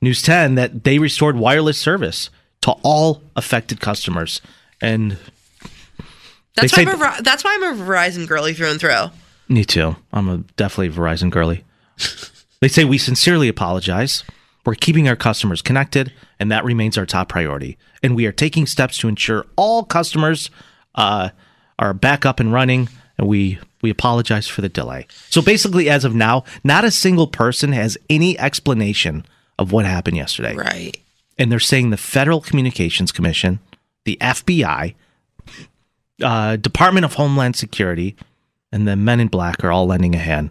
News 0.00 0.20
10 0.20 0.56
that 0.56 0.82
they 0.82 0.98
restored 0.98 1.36
wireless 1.36 1.78
service 1.78 2.28
to 2.62 2.72
all 2.82 3.22
affected 3.36 3.80
customers, 3.80 4.40
and 4.80 5.16
That's 6.56 6.76
why, 6.76 6.84
say- 6.84 6.90
I'm 6.90 7.00
a, 7.02 7.22
that's 7.22 7.44
why 7.44 7.54
I'm 7.54 7.78
a 7.78 7.84
Verizon 7.84 8.26
girly 8.26 8.52
through 8.52 8.70
and 8.72 8.80
through. 8.80 9.10
Me 9.48 9.64
too. 9.64 9.94
I'm 10.12 10.28
a 10.28 10.38
definitely 10.56 10.90
Verizon 10.90 11.30
girly. 11.30 11.62
they 12.60 12.66
say 12.66 12.84
we 12.84 12.98
sincerely 12.98 13.46
apologize. 13.46 14.24
We're 14.66 14.74
keeping 14.74 15.08
our 15.08 15.16
customers 15.16 15.62
connected, 15.62 16.12
and 16.40 16.50
that 16.50 16.64
remains 16.64 16.98
our 16.98 17.06
top 17.06 17.28
priority. 17.28 17.78
And 18.02 18.16
we 18.16 18.26
are 18.26 18.32
taking 18.32 18.66
steps 18.66 18.98
to 18.98 19.08
ensure 19.08 19.46
all 19.54 19.84
customers 19.84 20.50
uh, 20.96 21.30
are 21.78 21.94
back 21.94 22.26
up 22.26 22.40
and 22.40 22.52
running. 22.52 22.88
And 23.16 23.28
we 23.28 23.58
we 23.80 23.90
apologize 23.90 24.48
for 24.48 24.62
the 24.62 24.68
delay. 24.68 25.06
So 25.30 25.40
basically, 25.40 25.88
as 25.88 26.04
of 26.04 26.14
now, 26.14 26.44
not 26.64 26.84
a 26.84 26.90
single 26.90 27.28
person 27.28 27.72
has 27.72 27.96
any 28.10 28.38
explanation 28.38 29.24
of 29.58 29.70
what 29.70 29.86
happened 29.86 30.16
yesterday. 30.16 30.54
Right. 30.56 30.98
And 31.38 31.52
they're 31.52 31.60
saying 31.60 31.90
the 31.90 31.96
Federal 31.96 32.40
Communications 32.40 33.12
Commission, 33.12 33.60
the 34.04 34.18
FBI, 34.20 34.94
uh, 36.22 36.56
Department 36.56 37.04
of 37.04 37.14
Homeland 37.14 37.56
Security, 37.56 38.16
and 38.72 38.88
the 38.88 38.96
Men 38.96 39.20
in 39.20 39.28
Black 39.28 39.62
are 39.62 39.70
all 39.70 39.86
lending 39.86 40.14
a 40.14 40.18
hand. 40.18 40.50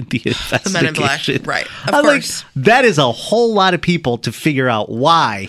The, 0.10 0.18
The 0.64 0.70
Men 0.72 0.86
in 0.86 0.94
Black. 0.94 1.10
investigation. 1.28 1.42
Right. 1.44 1.66
Of 1.86 1.94
I'm 1.94 2.04
like, 2.04 2.22
course. 2.22 2.44
that 2.56 2.84
is 2.84 2.98
a 2.98 3.10
whole 3.10 3.54
lot 3.54 3.74
of 3.74 3.80
people 3.80 4.18
to 4.18 4.32
figure 4.32 4.68
out 4.68 4.88
why 4.90 5.48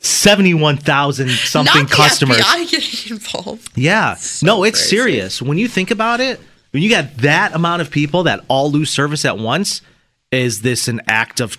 71,000 0.00 1.28
something 1.30 1.82
Not 1.82 1.88
the 1.90 1.94
customers. 1.94 2.38
FBI 2.38 2.70
getting 2.70 3.12
involved. 3.16 3.70
Yeah. 3.76 4.16
no, 4.42 4.64
it's 4.64 4.78
crazy. 4.80 4.96
serious. 4.96 5.42
When 5.42 5.58
you 5.58 5.68
think 5.68 5.90
about 5.90 6.20
it, 6.20 6.40
when 6.72 6.82
you 6.82 6.90
got 6.90 7.16
that 7.18 7.54
amount 7.54 7.82
of 7.82 7.90
people 7.90 8.24
that 8.24 8.44
all 8.48 8.70
lose 8.70 8.90
service 8.90 9.24
at 9.24 9.38
once, 9.38 9.82
is 10.30 10.62
this 10.62 10.86
an 10.88 11.00
act 11.08 11.40
of 11.40 11.56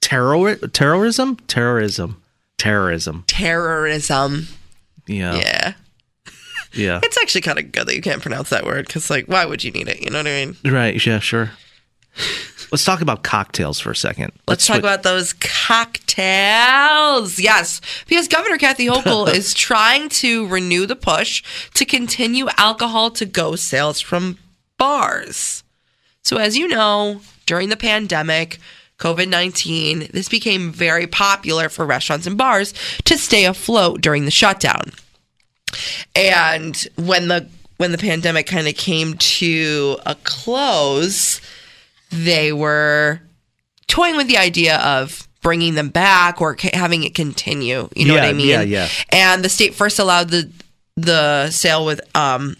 terror 0.00 0.56
terrorism? 0.56 1.36
Terrorism. 1.46 2.22
Terrorism. 2.58 3.24
Terrorism. 3.26 4.48
Yeah. 5.06 5.34
Yeah. 5.36 5.72
Yeah. 6.76 7.00
It's 7.02 7.18
actually 7.18 7.40
kind 7.40 7.58
of 7.58 7.72
good 7.72 7.86
that 7.86 7.96
you 7.96 8.02
can't 8.02 8.22
pronounce 8.22 8.50
that 8.50 8.64
word 8.64 8.86
because, 8.86 9.10
like, 9.10 9.26
why 9.26 9.44
would 9.44 9.64
you 9.64 9.70
need 9.70 9.88
it? 9.88 10.02
You 10.02 10.10
know 10.10 10.18
what 10.18 10.26
I 10.26 10.44
mean? 10.44 10.56
Right. 10.64 11.06
Yeah, 11.06 11.18
sure. 11.18 11.52
Let's 12.72 12.84
talk 12.84 13.00
about 13.00 13.22
cocktails 13.22 13.78
for 13.78 13.92
a 13.92 13.96
second. 13.96 14.32
Let's 14.48 14.66
talk 14.66 14.76
switch- 14.76 14.84
about 14.84 15.02
those 15.02 15.32
cocktails. 15.34 17.38
Yes, 17.38 17.80
because 18.08 18.28
Governor 18.28 18.58
Kathy 18.58 18.86
Hochul 18.86 19.28
is 19.34 19.54
trying 19.54 20.08
to 20.10 20.46
renew 20.48 20.86
the 20.86 20.96
push 20.96 21.42
to 21.74 21.84
continue 21.84 22.48
alcohol 22.58 23.10
to 23.12 23.26
go 23.26 23.56
sales 23.56 24.00
from 24.00 24.38
bars. 24.78 25.62
So, 26.22 26.38
as 26.38 26.56
you 26.56 26.66
know, 26.66 27.20
during 27.46 27.68
the 27.68 27.76
pandemic, 27.76 28.58
COVID 28.98 29.28
19, 29.28 30.08
this 30.12 30.28
became 30.28 30.72
very 30.72 31.06
popular 31.06 31.68
for 31.68 31.86
restaurants 31.86 32.26
and 32.26 32.36
bars 32.36 32.74
to 33.04 33.16
stay 33.16 33.44
afloat 33.44 34.00
during 34.00 34.24
the 34.24 34.30
shutdown. 34.30 34.90
And 36.14 36.76
when 36.96 37.28
the 37.28 37.48
when 37.76 37.92
the 37.92 37.98
pandemic 37.98 38.46
kind 38.46 38.66
of 38.68 38.74
came 38.74 39.14
to 39.14 39.98
a 40.06 40.14
close, 40.24 41.40
they 42.10 42.52
were 42.52 43.20
toying 43.86 44.16
with 44.16 44.28
the 44.28 44.38
idea 44.38 44.78
of 44.78 45.28
bringing 45.42 45.74
them 45.74 45.90
back 45.90 46.40
or 46.40 46.56
ca- 46.56 46.70
having 46.74 47.04
it 47.04 47.14
continue. 47.14 47.88
You 47.94 48.06
know 48.08 48.14
what 48.14 48.24
I 48.24 48.32
mean? 48.32 48.48
yeah, 48.48 48.62
yeah. 48.62 48.88
And 49.10 49.44
the 49.44 49.48
state 49.48 49.74
first 49.74 49.98
allowed 49.98 50.30
the 50.30 50.50
the 50.96 51.50
sale 51.50 51.84
with 51.84 52.00
um 52.16 52.56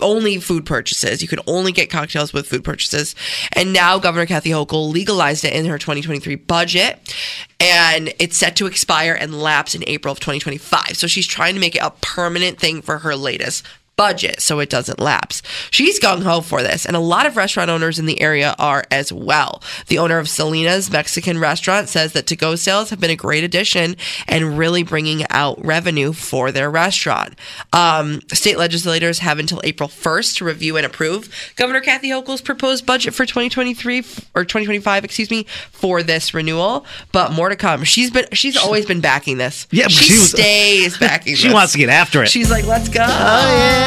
only 0.00 0.38
food 0.38 0.66
purchases. 0.66 1.22
You 1.22 1.28
could 1.28 1.40
only 1.46 1.72
get 1.72 1.90
cocktails 1.90 2.32
with 2.32 2.46
food 2.46 2.64
purchases. 2.64 3.14
And 3.52 3.72
now 3.72 3.98
Governor 3.98 4.26
Kathy 4.26 4.50
Hochul 4.50 4.92
legalized 4.92 5.44
it 5.44 5.52
in 5.52 5.66
her 5.66 5.78
2023 5.78 6.36
budget. 6.36 7.14
And 7.60 8.12
it's 8.18 8.36
set 8.36 8.56
to 8.56 8.66
expire 8.66 9.14
and 9.14 9.40
lapse 9.40 9.74
in 9.74 9.84
April 9.86 10.12
of 10.12 10.20
2025. 10.20 10.96
So 10.96 11.06
she's 11.06 11.26
trying 11.26 11.54
to 11.54 11.60
make 11.60 11.76
it 11.76 11.82
a 11.82 11.92
permanent 12.00 12.58
thing 12.58 12.82
for 12.82 12.98
her 12.98 13.16
latest 13.16 13.64
budget 13.96 14.40
so 14.40 14.58
it 14.60 14.70
doesn't 14.70 15.00
lapse. 15.00 15.42
She's 15.70 16.00
gung 16.00 16.22
ho 16.22 16.40
for 16.40 16.62
this, 16.62 16.84
and 16.86 16.96
a 16.96 17.00
lot 17.00 17.26
of 17.26 17.36
restaurant 17.36 17.70
owners 17.70 17.98
in 17.98 18.06
the 18.06 18.20
area 18.20 18.54
are 18.58 18.84
as 18.90 19.12
well. 19.12 19.62
The 19.88 19.98
owner 19.98 20.18
of 20.18 20.28
Selena's 20.28 20.90
Mexican 20.90 21.38
restaurant 21.38 21.88
says 21.88 22.12
that 22.12 22.26
to 22.28 22.36
go 22.36 22.54
sales 22.56 22.90
have 22.90 23.00
been 23.00 23.10
a 23.10 23.16
great 23.16 23.44
addition 23.44 23.96
and 24.26 24.58
really 24.58 24.82
bringing 24.82 25.24
out 25.30 25.64
revenue 25.64 26.12
for 26.12 26.50
their 26.52 26.70
restaurant. 26.70 27.34
Um, 27.72 28.20
state 28.32 28.58
legislators 28.58 29.18
have 29.20 29.38
until 29.38 29.60
April 29.64 29.88
1st 29.88 30.36
to 30.38 30.44
review 30.44 30.76
and 30.76 30.84
approve 30.86 31.28
Governor 31.56 31.80
Kathy 31.80 32.08
Hochul's 32.10 32.40
proposed 32.40 32.86
budget 32.86 33.14
for 33.14 33.24
2023 33.26 33.98
or 34.34 34.44
2025, 34.44 35.04
excuse 35.04 35.30
me, 35.30 35.44
for 35.70 36.02
this 36.02 36.34
renewal. 36.34 36.84
But 37.12 37.32
more 37.32 37.48
to 37.48 37.56
come. 37.56 37.84
She's 37.84 38.10
been 38.10 38.26
she's 38.32 38.56
always 38.56 38.86
been 38.86 39.00
backing 39.00 39.38
this. 39.38 39.66
Yeah, 39.70 39.88
she, 39.88 40.04
she 40.04 40.12
was- 40.14 40.30
stays 40.30 40.98
backing. 41.00 41.34
She 41.36 41.48
this. 41.48 41.54
wants 41.54 41.72
to 41.72 41.78
get 41.78 41.88
after 41.88 42.22
it. 42.22 42.28
She's 42.28 42.50
like, 42.50 42.64
let's 42.66 42.88
go. 42.88 43.02
Oh, 43.02 43.06
yeah. 43.06 43.83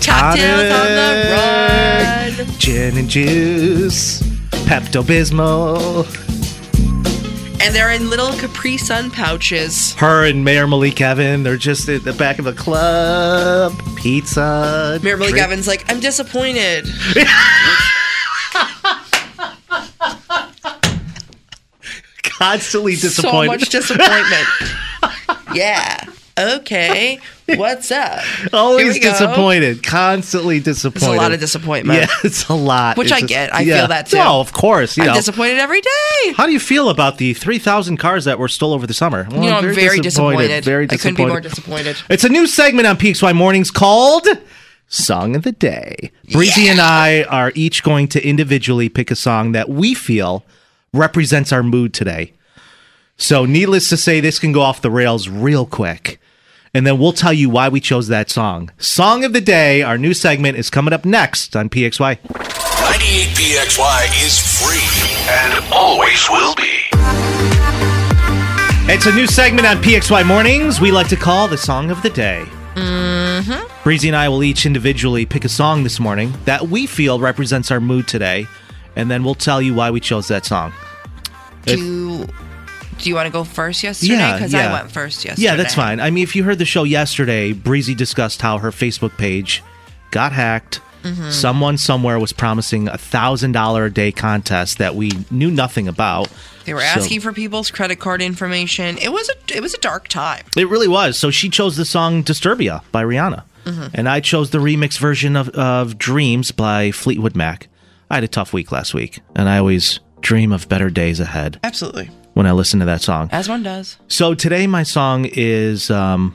Cocktails 0.00 0.72
on 0.72 0.88
the 0.94 2.44
run. 2.46 2.58
Gin 2.58 2.96
and 2.98 3.08
juice. 3.08 4.20
Pepto 4.68 5.02
Bismol. 5.02 6.06
And 7.60 7.74
they're 7.74 7.90
in 7.90 8.08
little 8.08 8.32
Capri 8.34 8.76
Sun 8.76 9.10
pouches. 9.10 9.94
Her 9.94 10.24
and 10.24 10.44
Mayor 10.44 10.66
Malik 10.66 11.00
Evan, 11.00 11.42
they're 11.42 11.56
just 11.56 11.88
at 11.88 12.04
the 12.04 12.12
back 12.12 12.38
of 12.38 12.44
the 12.44 12.52
club. 12.52 13.72
Pizza. 13.96 15.00
Mayor 15.02 15.16
Malik 15.16 15.30
drink- 15.32 15.44
Evans 15.44 15.66
like, 15.66 15.90
I'm 15.90 16.00
disappointed. 16.00 16.86
Constantly 22.22 22.94
disappointed. 22.94 23.46
so 23.46 23.52
much 23.52 23.68
disappointment. 23.70 24.48
yeah. 25.54 26.04
Okay. 26.38 27.18
What's 27.56 27.90
up? 27.90 28.20
Always 28.52 28.98
disappointed. 29.00 29.82
Constantly 29.82 30.60
disappointed. 30.60 31.14
A 31.14 31.16
lot 31.16 31.32
of 31.32 31.40
disappointment. 31.40 31.98
Yeah, 31.98 32.06
it's 32.22 32.48
a 32.48 32.54
lot. 32.54 32.96
Which 32.96 33.06
It's 33.06 33.12
I 33.14 33.20
just- 33.20 33.28
get. 33.28 33.54
I 33.54 33.60
yeah. 33.62 33.78
feel 33.78 33.88
that 33.88 34.06
too. 34.06 34.18
No, 34.18 34.40
of 34.40 34.52
course. 34.52 34.96
You 34.96 35.02
I'm 35.04 35.08
know. 35.08 35.14
disappointed 35.14 35.58
every 35.58 35.80
day. 35.80 36.32
How 36.36 36.46
do 36.46 36.52
you 36.52 36.60
feel 36.60 36.90
about 36.90 37.18
the 37.18 37.34
3,000 37.34 37.96
cars 37.96 38.24
that 38.26 38.38
were 38.38 38.48
stole 38.48 38.72
over 38.72 38.86
the 38.86 38.94
summer? 38.94 39.26
Well, 39.30 39.42
you 39.42 39.50
know, 39.50 39.56
I'm 39.58 39.74
very 39.74 39.98
disappointed. 40.00 40.64
Very 40.64 40.86
disappointed. 40.86 40.92
I 40.92 40.96
couldn't 40.96 41.16
be 41.16 41.26
more 41.28 41.40
disappointed. 41.40 41.96
It's 42.08 42.24
a 42.24 42.28
new 42.28 42.46
segment 42.46 42.86
on 42.86 42.96
PXY 42.96 43.34
Mornings 43.34 43.70
called 43.70 44.26
Song 44.88 45.34
of 45.34 45.42
the 45.42 45.52
Day. 45.52 46.10
Breezy 46.32 46.68
and 46.68 46.80
I 46.80 47.24
are 47.24 47.50
each 47.54 47.82
going 47.82 48.06
to 48.08 48.24
individually 48.26 48.88
pick 48.88 49.10
a 49.10 49.16
song 49.16 49.52
that 49.52 49.68
we 49.68 49.94
feel 49.94 50.44
represents 50.92 51.52
our 51.52 51.62
mood 51.62 51.92
today. 51.94 52.32
So, 53.16 53.44
needless 53.44 53.88
to 53.88 53.96
say, 53.96 54.20
this 54.20 54.38
can 54.38 54.52
go 54.52 54.60
off 54.60 54.80
the 54.80 54.90
rails 54.92 55.28
real 55.28 55.66
quick. 55.66 56.20
And 56.78 56.86
then 56.86 56.98
we'll 57.00 57.12
tell 57.12 57.32
you 57.32 57.50
why 57.50 57.68
we 57.68 57.80
chose 57.80 58.06
that 58.06 58.30
song. 58.30 58.70
Song 58.78 59.24
of 59.24 59.32
the 59.32 59.40
Day, 59.40 59.82
our 59.82 59.98
new 59.98 60.14
segment, 60.14 60.56
is 60.56 60.70
coming 60.70 60.94
up 60.94 61.04
next 61.04 61.56
on 61.56 61.68
PXY. 61.68 62.20
98PXY 62.20 64.24
is 64.24 64.38
free. 64.38 64.78
And 65.28 65.64
always 65.74 66.30
will 66.30 66.54
be. 66.54 66.70
It's 68.88 69.06
a 69.06 69.12
new 69.12 69.26
segment 69.26 69.66
on 69.66 69.78
PXY 69.78 70.24
Mornings 70.24 70.80
we 70.80 70.92
like 70.92 71.08
to 71.08 71.16
call 71.16 71.48
the 71.48 71.58
Song 71.58 71.90
of 71.90 72.00
the 72.02 72.10
Day. 72.10 72.44
Mm-hmm. 72.76 73.82
Breezy 73.82 74.06
and 74.06 74.16
I 74.16 74.28
will 74.28 74.44
each 74.44 74.64
individually 74.64 75.26
pick 75.26 75.44
a 75.44 75.48
song 75.48 75.82
this 75.82 75.98
morning 75.98 76.32
that 76.44 76.68
we 76.68 76.86
feel 76.86 77.18
represents 77.18 77.72
our 77.72 77.80
mood 77.80 78.06
today, 78.06 78.46
and 78.94 79.10
then 79.10 79.24
we'll 79.24 79.34
tell 79.34 79.60
you 79.60 79.74
why 79.74 79.90
we 79.90 79.98
chose 79.98 80.28
that 80.28 80.46
song. 80.46 80.72
Do 81.66 81.72
If- 81.72 81.78
you, 81.80 82.28
do 82.98 83.08
you 83.08 83.14
want 83.14 83.26
to 83.26 83.32
go 83.32 83.44
first 83.44 83.82
yesterday? 83.82 84.14
Yeah, 84.14 84.34
Because 84.34 84.52
yeah. 84.52 84.68
I 84.70 84.72
went 84.72 84.90
first 84.92 85.24
yesterday. 85.24 85.44
Yeah, 85.44 85.56
that's 85.56 85.74
fine. 85.74 86.00
I 86.00 86.10
mean, 86.10 86.22
if 86.24 86.34
you 86.36 86.44
heard 86.44 86.58
the 86.58 86.64
show 86.64 86.84
yesterday, 86.84 87.52
Breezy 87.52 87.94
discussed 87.94 88.42
how 88.42 88.58
her 88.58 88.70
Facebook 88.70 89.16
page 89.16 89.62
got 90.10 90.32
hacked. 90.32 90.80
Mhm. 91.04 91.30
Someone 91.32 91.78
somewhere 91.78 92.18
was 92.18 92.32
promising 92.32 92.88
a 92.88 92.98
thousand 92.98 93.52
dollar 93.52 93.84
a 93.84 93.90
day 93.92 94.10
contest 94.10 94.78
that 94.78 94.96
we 94.96 95.12
knew 95.30 95.50
nothing 95.50 95.86
about. 95.86 96.28
They 96.64 96.74
were 96.74 96.80
So- 96.80 96.86
asking 96.86 97.20
for 97.20 97.32
people's 97.32 97.70
credit 97.70 97.96
card 98.00 98.20
information. 98.20 98.98
It 98.98 99.12
was 99.12 99.28
a 99.30 99.56
it 99.56 99.62
was 99.62 99.74
a 99.74 99.78
dark 99.78 100.08
time. 100.08 100.42
It 100.56 100.68
really 100.68 100.88
was. 100.88 101.16
So 101.18 101.30
she 101.30 101.48
chose 101.50 101.76
the 101.76 101.84
song 101.84 102.24
Disturbia 102.24 102.82
by 102.90 103.04
Rihanna. 103.04 103.42
Mhm. 103.64 103.90
And 103.94 104.08
I 104.08 104.18
chose 104.20 104.50
the 104.50 104.58
remix 104.58 104.98
version 104.98 105.36
of, 105.36 105.48
of 105.50 105.98
Dreams 105.98 106.50
by 106.50 106.90
Fleetwood 106.90 107.36
Mac. 107.36 107.68
I 108.10 108.16
had 108.16 108.24
a 108.24 108.28
tough 108.28 108.52
week 108.52 108.72
last 108.72 108.92
week, 108.92 109.20
and 109.36 109.48
I 109.48 109.58
always 109.58 110.00
dream 110.20 110.50
of 110.52 110.68
better 110.68 110.90
days 110.90 111.20
ahead 111.20 111.60
Absolutely, 111.62 112.10
when 112.38 112.46
I 112.46 112.52
listen 112.52 112.78
to 112.78 112.86
that 112.86 113.02
song. 113.02 113.28
as 113.32 113.48
one 113.48 113.64
does. 113.64 113.98
So 114.06 114.32
today, 114.32 114.68
my 114.68 114.84
song 114.84 115.24
is 115.32 115.90
um, 115.90 116.32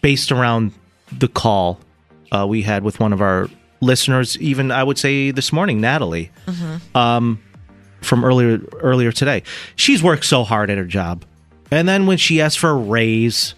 based 0.00 0.30
around 0.30 0.70
the 1.10 1.26
call 1.26 1.80
uh, 2.30 2.46
we 2.46 2.62
had 2.62 2.84
with 2.84 3.00
one 3.00 3.12
of 3.12 3.20
our 3.20 3.48
listeners, 3.80 4.38
even 4.38 4.70
I 4.70 4.84
would 4.84 4.96
say 4.96 5.32
this 5.32 5.52
morning, 5.52 5.80
Natalie, 5.80 6.30
Mm-hmm. 6.46 6.96
um, 6.96 7.40
from 8.00 8.24
earlier 8.24 8.60
earlier 8.80 9.10
today. 9.10 9.42
She's 9.74 10.02
worked 10.04 10.24
so 10.24 10.44
hard 10.44 10.70
at 10.70 10.78
her 10.78 10.84
job, 10.84 11.24
and 11.72 11.88
then 11.88 12.06
when 12.06 12.16
she 12.18 12.40
asked 12.40 12.60
for 12.60 12.70
a 12.70 12.74
raise, 12.76 13.54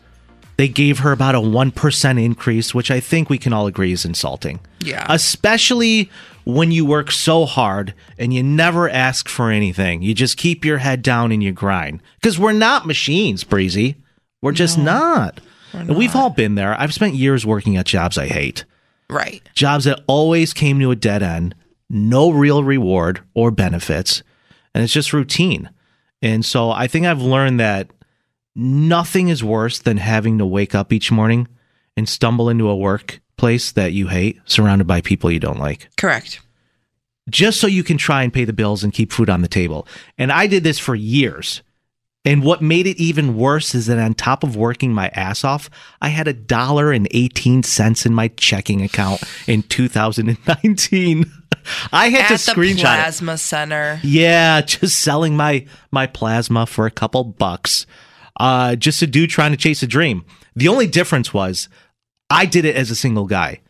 they 0.56 0.68
gave 0.68 1.00
her 1.00 1.12
about 1.12 1.34
a 1.34 1.40
one 1.42 1.70
percent 1.72 2.18
increase, 2.18 2.72
which 2.74 2.90
I 2.90 3.00
think 3.00 3.28
we 3.28 3.36
can 3.36 3.52
all 3.52 3.66
agree 3.66 3.92
is 3.92 4.04
insulting. 4.06 4.60
Yeah. 4.80 5.04
Especially 5.10 6.10
when 6.46 6.70
you 6.70 6.86
work 6.86 7.10
so 7.10 7.44
hard 7.44 7.92
and 8.18 8.32
you 8.32 8.40
never 8.40 8.88
ask 8.88 9.28
for 9.28 9.50
anything. 9.50 10.00
You 10.00 10.14
just 10.14 10.36
keep 10.36 10.64
your 10.64 10.78
head 10.78 11.02
down 11.02 11.32
and 11.32 11.42
you 11.42 11.50
grind. 11.52 12.00
Because 12.14 12.38
we're 12.38 12.52
not 12.52 12.86
machines, 12.86 13.42
Breezy. 13.42 13.96
We're 14.40 14.52
just 14.52 14.78
not. 14.78 15.40
And 15.72 15.96
we've 15.96 16.14
all 16.14 16.30
been 16.30 16.54
there. 16.54 16.80
I've 16.80 16.94
spent 16.94 17.14
years 17.14 17.44
working 17.44 17.76
at 17.76 17.84
jobs 17.84 18.16
I 18.16 18.28
hate. 18.28 18.64
Right. 19.10 19.42
Jobs 19.54 19.84
that 19.84 20.04
always 20.06 20.52
came 20.52 20.78
to 20.78 20.92
a 20.92 20.96
dead 20.96 21.22
end, 21.22 21.56
no 21.90 22.30
real 22.30 22.62
reward 22.62 23.20
or 23.34 23.50
benefits, 23.50 24.22
and 24.72 24.84
it's 24.84 24.92
just 24.92 25.12
routine. 25.12 25.68
And 26.22 26.44
so 26.44 26.70
I 26.70 26.86
think 26.86 27.06
I've 27.06 27.22
learned 27.22 27.58
that 27.58 27.90
nothing 28.54 29.28
is 29.28 29.42
worse 29.42 29.80
than 29.80 29.96
having 29.96 30.38
to 30.38 30.46
wake 30.46 30.76
up 30.76 30.92
each 30.92 31.10
morning 31.10 31.48
and 31.96 32.08
stumble 32.08 32.48
into 32.48 32.68
a 32.68 32.76
workplace 33.36 33.72
that 33.72 33.92
you 33.92 34.08
hate, 34.08 34.40
surrounded 34.46 34.86
by 34.86 35.00
people 35.00 35.30
you 35.30 35.38
don't 35.40 35.58
like, 35.58 35.88
Correct. 35.96 36.40
just 37.28 37.60
so 37.60 37.66
you 37.66 37.84
can 37.84 37.98
try 37.98 38.22
and 38.22 38.32
pay 38.32 38.44
the 38.44 38.52
bills 38.52 38.82
and 38.82 38.92
keep 38.92 39.12
food 39.12 39.28
on 39.28 39.42
the 39.42 39.48
table. 39.48 39.86
And 40.16 40.32
I 40.32 40.46
did 40.46 40.64
this 40.64 40.78
for 40.78 40.94
years. 40.94 41.62
And 42.24 42.42
what 42.42 42.60
made 42.60 42.88
it 42.88 42.96
even 43.00 43.36
worse 43.36 43.72
is 43.74 43.86
that 43.86 43.98
on 44.00 44.14
top 44.14 44.42
of 44.42 44.56
working 44.56 44.92
my 44.92 45.08
ass 45.10 45.44
off, 45.44 45.70
I 46.00 46.08
had 46.08 46.26
a 46.26 46.32
dollar 46.32 46.90
and 46.90 47.06
18 47.12 47.62
cents 47.62 48.04
in 48.04 48.14
my 48.14 48.28
checking 48.28 48.82
account 48.82 49.22
in 49.46 49.62
2019. 49.62 51.30
I 51.92 52.08
had 52.08 52.22
At 52.32 52.38
to 52.38 52.46
the 52.46 52.52
screenshot 52.52 52.78
it. 52.78 52.80
plasma 52.80 53.38
center. 53.38 54.00
Yeah, 54.02 54.60
just 54.62 55.00
selling 55.00 55.36
my 55.36 55.66
my 55.92 56.06
plasma 56.08 56.66
for 56.66 56.86
a 56.86 56.90
couple 56.90 57.22
bucks. 57.22 57.86
Uh 58.40 58.74
just 58.76 59.02
a 59.02 59.06
dude 59.06 59.30
trying 59.30 59.52
to 59.52 59.56
chase 59.56 59.82
a 59.84 59.86
dream. 59.86 60.24
The 60.56 60.68
only 60.68 60.86
difference 60.88 61.32
was 61.34 61.68
I 62.30 62.46
did 62.46 62.64
it 62.64 62.76
as 62.76 62.90
a 62.90 62.96
single 62.96 63.26
guy. 63.26 63.60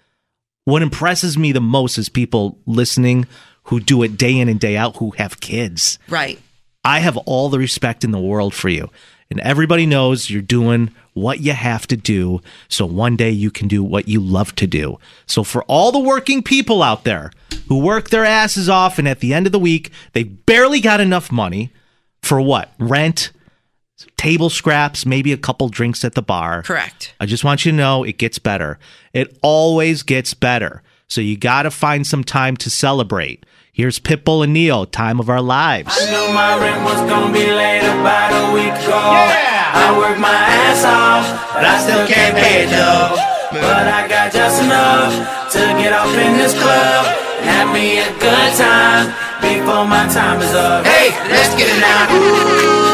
What 0.64 0.82
impresses 0.82 1.38
me 1.38 1.52
the 1.52 1.60
most 1.60 1.98
is 1.98 2.08
people 2.08 2.58
listening 2.66 3.26
who 3.64 3.80
do 3.80 4.02
it 4.02 4.16
day 4.16 4.38
in 4.38 4.48
and 4.48 4.58
day 4.58 4.76
out 4.76 4.96
who 4.96 5.10
have 5.12 5.40
kids. 5.40 5.98
Right. 6.08 6.40
I 6.84 7.00
have 7.00 7.16
all 7.18 7.48
the 7.48 7.58
respect 7.58 8.04
in 8.04 8.12
the 8.12 8.20
world 8.20 8.54
for 8.54 8.68
you. 8.68 8.90
And 9.28 9.40
everybody 9.40 9.86
knows 9.86 10.30
you're 10.30 10.40
doing 10.40 10.94
what 11.14 11.40
you 11.40 11.52
have 11.52 11.86
to 11.88 11.96
do 11.96 12.40
so 12.68 12.86
one 12.86 13.16
day 13.16 13.30
you 13.30 13.50
can 13.50 13.66
do 13.66 13.82
what 13.82 14.06
you 14.06 14.20
love 14.20 14.54
to 14.56 14.68
do. 14.68 14.98
So, 15.26 15.42
for 15.42 15.64
all 15.64 15.90
the 15.90 15.98
working 15.98 16.42
people 16.42 16.82
out 16.82 17.02
there 17.02 17.32
who 17.66 17.80
work 17.80 18.10
their 18.10 18.24
asses 18.24 18.68
off 18.68 19.00
and 19.00 19.08
at 19.08 19.18
the 19.18 19.34
end 19.34 19.46
of 19.46 19.52
the 19.52 19.58
week, 19.58 19.90
they 20.12 20.22
barely 20.22 20.80
got 20.80 21.00
enough 21.00 21.32
money 21.32 21.72
for 22.22 22.40
what? 22.40 22.72
Rent, 22.78 23.32
table 24.16 24.50
scraps, 24.50 25.06
maybe 25.06 25.32
a 25.32 25.37
couple 25.37 25.68
drinks 25.68 26.04
at 26.04 26.14
the 26.14 26.22
bar. 26.22 26.62
Correct. 26.62 27.14
I 27.20 27.26
just 27.26 27.44
want 27.44 27.64
you 27.64 27.72
to 27.72 27.76
know 27.76 28.04
it 28.04 28.18
gets 28.18 28.38
better. 28.38 28.78
It 29.12 29.38
always 29.42 30.02
gets 30.02 30.35
better. 30.35 30.82
So, 31.09 31.20
you 31.20 31.37
got 31.37 31.62
to 31.62 31.70
find 31.70 32.06
some 32.06 32.24
time 32.24 32.56
to 32.59 32.68
celebrate. 32.68 33.46
Here's 33.76 34.00
Pitbull 34.00 34.42
and 34.42 34.54
Ne-Yo, 34.54 34.87
Time 34.87 35.20
of 35.20 35.28
Our 35.28 35.42
Lives. 35.42 35.92
I 36.00 36.11
knew 36.11 36.32
my 36.32 36.56
rent 36.59 36.82
was 36.82 36.96
gonna 37.11 37.30
be 37.30 37.44
late 37.44 37.85
about 37.85 38.32
a 38.32 38.54
week 38.54 38.72
ago. 38.72 38.96
I 38.96 39.92
worked 39.98 40.18
my 40.18 40.32
ass 40.32 40.80
off, 40.82 41.52
but 41.52 41.62
I 41.62 41.76
still 41.85 42.06
can't 42.09 42.35
pay 42.35 42.64
it 42.64 42.70
though. 42.70 43.12
But 43.52 43.87
I 43.87 44.09
got 44.09 44.32
just 44.32 44.62
enough 44.64 45.12
to 45.52 45.59
get 45.76 45.92
off 45.92 46.09
in 46.09 46.38
this 46.38 46.54
club. 46.54 47.04
Have 47.44 47.70
me 47.74 48.00
a 48.00 48.09
good 48.16 48.52
time 48.56 49.12
before 49.44 49.85
my 49.85 50.09
time 50.09 50.40
is 50.40 50.54
up. 50.54 50.87
Hey, 50.87 51.12
let's 51.28 51.54
get 51.54 51.68
it 51.68 51.78
now. 51.78 52.86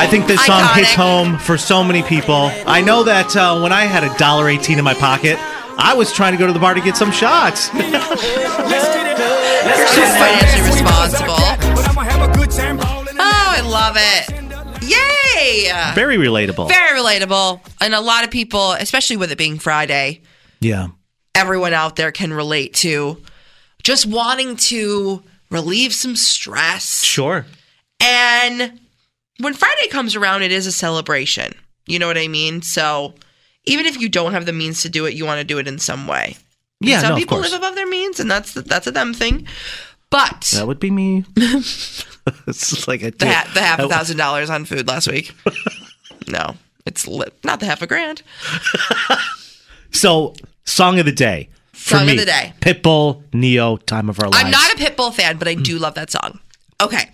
I 0.00 0.06
think 0.06 0.26
this 0.26 0.42
song 0.46 0.62
Iconic. 0.62 0.76
hits 0.76 0.94
home 0.94 1.36
for 1.38 1.58
so 1.58 1.84
many 1.84 2.02
people. 2.02 2.50
I 2.66 2.80
know 2.80 3.04
that 3.04 3.36
uh, 3.36 3.60
when 3.60 3.70
I 3.70 3.84
had 3.84 4.02
a 4.02 4.08
dollar 4.16 4.48
eighteen 4.48 4.78
in 4.78 4.84
my 4.84 4.94
pocket, 4.94 5.36
I 5.76 5.92
was 5.94 6.10
trying 6.10 6.32
to 6.32 6.38
go 6.38 6.46
to 6.46 6.54
the 6.54 6.58
bar 6.58 6.72
to 6.72 6.80
get 6.80 6.96
some 6.96 7.12
shots. 7.12 7.68
You're 7.78 7.84
so 7.84 8.00
financially 10.16 10.70
responsible. 10.70 11.36
Oh, 13.18 13.20
I 13.20 13.60
love 13.62 13.96
it. 13.98 14.30
Yay! 14.88 15.70
Very 15.94 16.16
relatable. 16.16 16.68
Very 16.68 16.98
relatable. 16.98 17.60
And 17.82 17.94
a 17.94 18.00
lot 18.00 18.24
of 18.24 18.30
people, 18.30 18.72
especially 18.72 19.18
with 19.18 19.30
it 19.32 19.36
being 19.36 19.58
Friday, 19.58 20.22
yeah. 20.60 20.88
everyone 21.34 21.74
out 21.74 21.96
there 21.96 22.10
can 22.10 22.32
relate 22.32 22.72
to 22.76 23.18
just 23.82 24.06
wanting 24.06 24.56
to 24.56 25.22
relieve 25.50 25.92
some 25.92 26.16
stress. 26.16 27.04
Sure. 27.04 27.44
And 28.00 28.80
when 29.40 29.54
Friday 29.54 29.88
comes 29.88 30.14
around, 30.16 30.42
it 30.42 30.52
is 30.52 30.66
a 30.66 30.72
celebration. 30.72 31.52
You 31.86 31.98
know 31.98 32.06
what 32.06 32.18
I 32.18 32.28
mean? 32.28 32.62
So 32.62 33.14
even 33.64 33.86
if 33.86 34.00
you 34.00 34.08
don't 34.08 34.32
have 34.32 34.46
the 34.46 34.52
means 34.52 34.82
to 34.82 34.88
do 34.88 35.06
it, 35.06 35.14
you 35.14 35.24
want 35.26 35.38
to 35.38 35.44
do 35.44 35.58
it 35.58 35.66
in 35.68 35.78
some 35.78 36.06
way. 36.06 36.36
And 36.80 36.88
Yeah, 36.88 37.00
some 37.00 37.10
no, 37.10 37.16
people 37.16 37.38
live 37.38 37.52
above 37.52 37.74
their 37.74 37.86
means, 37.88 38.20
and 38.20 38.30
that's 38.30 38.52
that's 38.54 38.86
a 38.86 38.90
them 38.92 39.12
thing. 39.14 39.46
But 40.10 40.50
That 40.54 40.66
would 40.66 40.80
be 40.80 40.90
me. 40.90 41.24
it's 41.36 42.88
like 42.88 43.02
a 43.02 43.10
the, 43.10 43.26
ha- 43.30 43.50
the 43.54 43.60
half 43.60 43.78
a 43.78 43.88
thousand 43.88 44.16
dollars 44.16 44.50
on 44.50 44.64
food 44.64 44.88
last 44.88 45.08
week. 45.08 45.32
no, 46.28 46.54
it's 46.86 47.06
li- 47.06 47.26
not 47.44 47.60
the 47.60 47.66
half 47.66 47.82
a 47.82 47.86
grand. 47.86 48.22
So, 49.92 50.34
song 50.64 50.98
of 50.98 51.06
the 51.06 51.12
day. 51.12 51.48
For 51.72 51.96
Song 51.96 52.10
of 52.10 52.16
the 52.18 52.26
day. 52.26 52.52
Pitbull, 52.60 53.22
Ne-Yo, 53.32 53.78
Time 53.78 54.08
of 54.10 54.20
Our 54.20 54.28
Lives. 54.28 54.44
I'm 54.44 54.50
not 54.50 54.70
a 54.72 54.76
Pitbull 54.76 55.14
fan, 55.14 55.38
but 55.38 55.48
I 55.48 55.54
do 55.54 55.78
love 55.78 55.94
that 55.94 56.10
song. 56.10 56.38
Okay, 56.80 57.10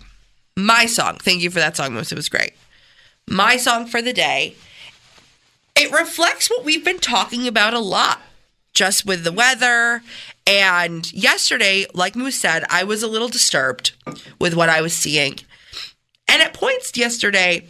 my 0.57 0.87
song. 0.87 1.17
Thank 1.17 1.41
you 1.41 1.51
for 1.51 1.59
that 1.59 1.77
song, 1.77 1.93
Moose. 1.93 2.11
It 2.11 2.15
was 2.15 2.29
great. 2.29 2.53
My 3.29 3.57
song 3.57 3.85
for 3.85 4.01
the 4.01 4.11
day. 4.11 4.55
It 5.75 5.91
reflects 5.91 6.49
what 6.49 6.65
we've 6.65 6.83
been 6.83 6.99
talking 6.99 7.47
about 7.47 7.75
a 7.75 7.79
lot, 7.79 8.19
just 8.73 9.05
with 9.05 9.23
the 9.23 9.31
weather. 9.31 10.01
And 10.47 11.11
yesterday, 11.13 11.85
like 11.93 12.15
Moose 12.15 12.39
said, 12.39 12.63
I 12.71 12.83
was 12.83 13.03
a 13.03 13.07
little 13.07 13.27
disturbed 13.27 13.91
with 14.39 14.55
what 14.55 14.69
I 14.69 14.81
was 14.81 14.93
seeing. 14.93 15.35
And 16.27 16.41
at 16.41 16.55
points 16.55 16.97
yesterday, 16.97 17.67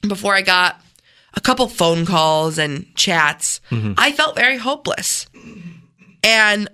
before 0.00 0.34
I 0.34 0.40
got 0.40 0.80
a 1.34 1.40
couple 1.40 1.68
phone 1.68 2.06
calls 2.06 2.56
and 2.56 2.86
chats, 2.94 3.60
mm-hmm. 3.70 3.92
I 3.98 4.12
felt 4.12 4.34
very 4.34 4.56
hopeless. 4.56 5.26
And 6.24 6.70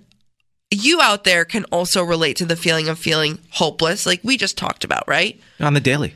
you 0.71 1.01
out 1.01 1.23
there 1.23 1.45
can 1.45 1.63
also 1.65 2.03
relate 2.03 2.35
to 2.37 2.45
the 2.45 2.55
feeling 2.55 2.87
of 2.89 2.99
feeling 2.99 3.39
hopeless, 3.51 4.05
like 4.05 4.19
we 4.23 4.37
just 4.37 4.57
talked 4.57 4.83
about, 4.83 5.07
right? 5.07 5.39
on 5.59 5.73
the 5.73 5.79
daily. 5.79 6.13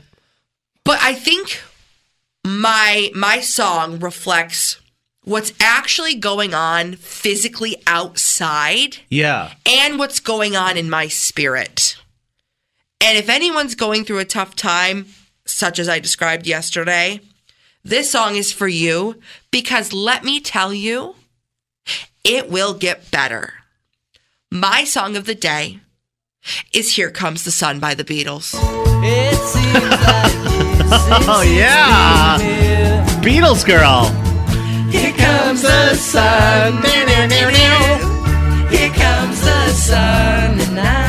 But 0.84 0.98
I 1.00 1.14
think 1.14 1.60
my 2.44 3.10
my 3.14 3.40
song 3.40 3.98
reflects 4.00 4.80
what's 5.24 5.52
actually 5.60 6.16
going 6.16 6.52
on 6.52 6.96
physically 6.96 7.76
outside 7.86 8.98
Yeah. 9.08 9.52
and 9.64 9.98
what's 9.98 10.18
going 10.18 10.56
on 10.56 10.76
in 10.76 10.90
my 10.90 11.06
spirit. 11.06 11.96
And 13.00 13.16
if 13.16 13.28
anyone's 13.28 13.76
going 13.76 14.04
through 14.04 14.18
a 14.18 14.24
tough 14.24 14.56
time, 14.56 15.06
such 15.46 15.78
as 15.78 15.88
I 15.88 16.00
described 16.00 16.46
yesterday, 16.46 17.20
this 17.84 18.10
song 18.10 18.34
is 18.36 18.52
for 18.52 18.66
you 18.68 19.20
because 19.52 19.92
let 19.92 20.24
me 20.24 20.40
tell 20.40 20.74
you, 20.74 21.14
it 22.24 22.50
will 22.50 22.74
get 22.74 23.10
better. 23.12 23.54
My 24.52 24.84
song 24.84 25.16
of 25.16 25.24
the 25.24 25.34
day 25.34 25.80
is 26.74 26.96
Here 26.96 27.10
Comes 27.10 27.44
the 27.44 27.50
Sun 27.50 27.80
by 27.80 27.94
the 27.94 28.04
Beatles. 28.04 28.52
Oh 30.94 31.40
yeah, 31.40 32.36
Beatles 33.22 33.64
girl. 33.64 34.04
Here 34.90 35.12
comes 35.14 35.62
the 35.62 35.94
sun. 35.94 36.82
Here 38.68 38.90
comes 38.90 39.40
the 39.40 39.68
sun. 39.70 41.01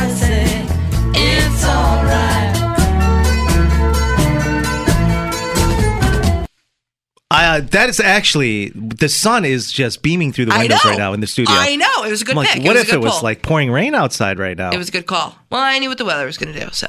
Uh, 7.30 7.60
that 7.60 7.88
is 7.88 7.98
actually 8.00 8.68
the 8.74 9.08
sun 9.08 9.44
is 9.44 9.72
just 9.72 10.02
beaming 10.02 10.32
through 10.32 10.44
the 10.44 10.56
windows 10.56 10.84
right 10.84 10.98
now 10.98 11.12
in 11.12 11.20
the 11.20 11.26
studio. 11.26 11.52
I 11.56 11.74
know. 11.76 12.04
It 12.04 12.10
was 12.10 12.22
a 12.22 12.24
good 12.24 12.32
I'm 12.32 12.36
like, 12.36 12.48
pick. 12.50 12.64
what 12.64 12.76
it 12.76 12.86
if 12.86 12.92
it 12.92 13.00
was 13.00 13.12
pull. 13.14 13.22
like 13.22 13.42
pouring 13.42 13.70
rain 13.72 13.94
outside 13.94 14.38
right 14.38 14.56
now? 14.56 14.70
It 14.70 14.78
was 14.78 14.88
a 14.88 14.92
good 14.92 15.06
call. 15.06 15.36
Well, 15.50 15.60
I 15.60 15.78
knew 15.78 15.88
what 15.88 15.98
the 15.98 16.04
weather 16.04 16.26
was 16.26 16.38
going 16.38 16.52
to 16.54 16.60
do, 16.60 16.68
so. 16.72 16.86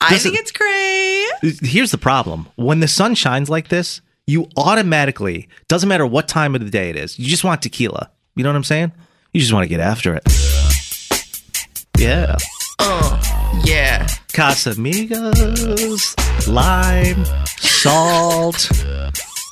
I 0.00 0.10
This 0.10 0.22
think 0.24 0.34
is- 0.34 0.40
it's 0.42 0.52
great. 0.52 1.58
Here's 1.62 1.90
the 1.90 1.98
problem: 1.98 2.48
when 2.56 2.80
the 2.80 2.88
sun 2.88 3.14
shines 3.14 3.48
like 3.48 3.68
this, 3.68 4.00
you 4.26 4.48
automatically 4.56 5.48
doesn't 5.68 5.88
matter 5.88 6.06
what 6.06 6.28
time 6.28 6.54
of 6.54 6.62
the 6.62 6.70
day 6.70 6.90
it 6.90 6.96
is. 6.96 7.18
You 7.18 7.26
just 7.26 7.44
want 7.44 7.62
tequila. 7.62 8.10
You 8.36 8.42
know 8.44 8.50
what 8.50 8.56
I'm 8.56 8.64
saying? 8.64 8.92
You 9.32 9.40
just 9.40 9.52
want 9.52 9.64
to 9.64 9.68
get 9.68 9.80
after 9.80 10.14
it. 10.14 10.22
Yeah. 11.98 12.36
Oh, 12.78 13.60
yeah. 13.64 14.06
Casamigos, 14.38 16.14
lime, 16.46 17.24
salt, 17.58 18.70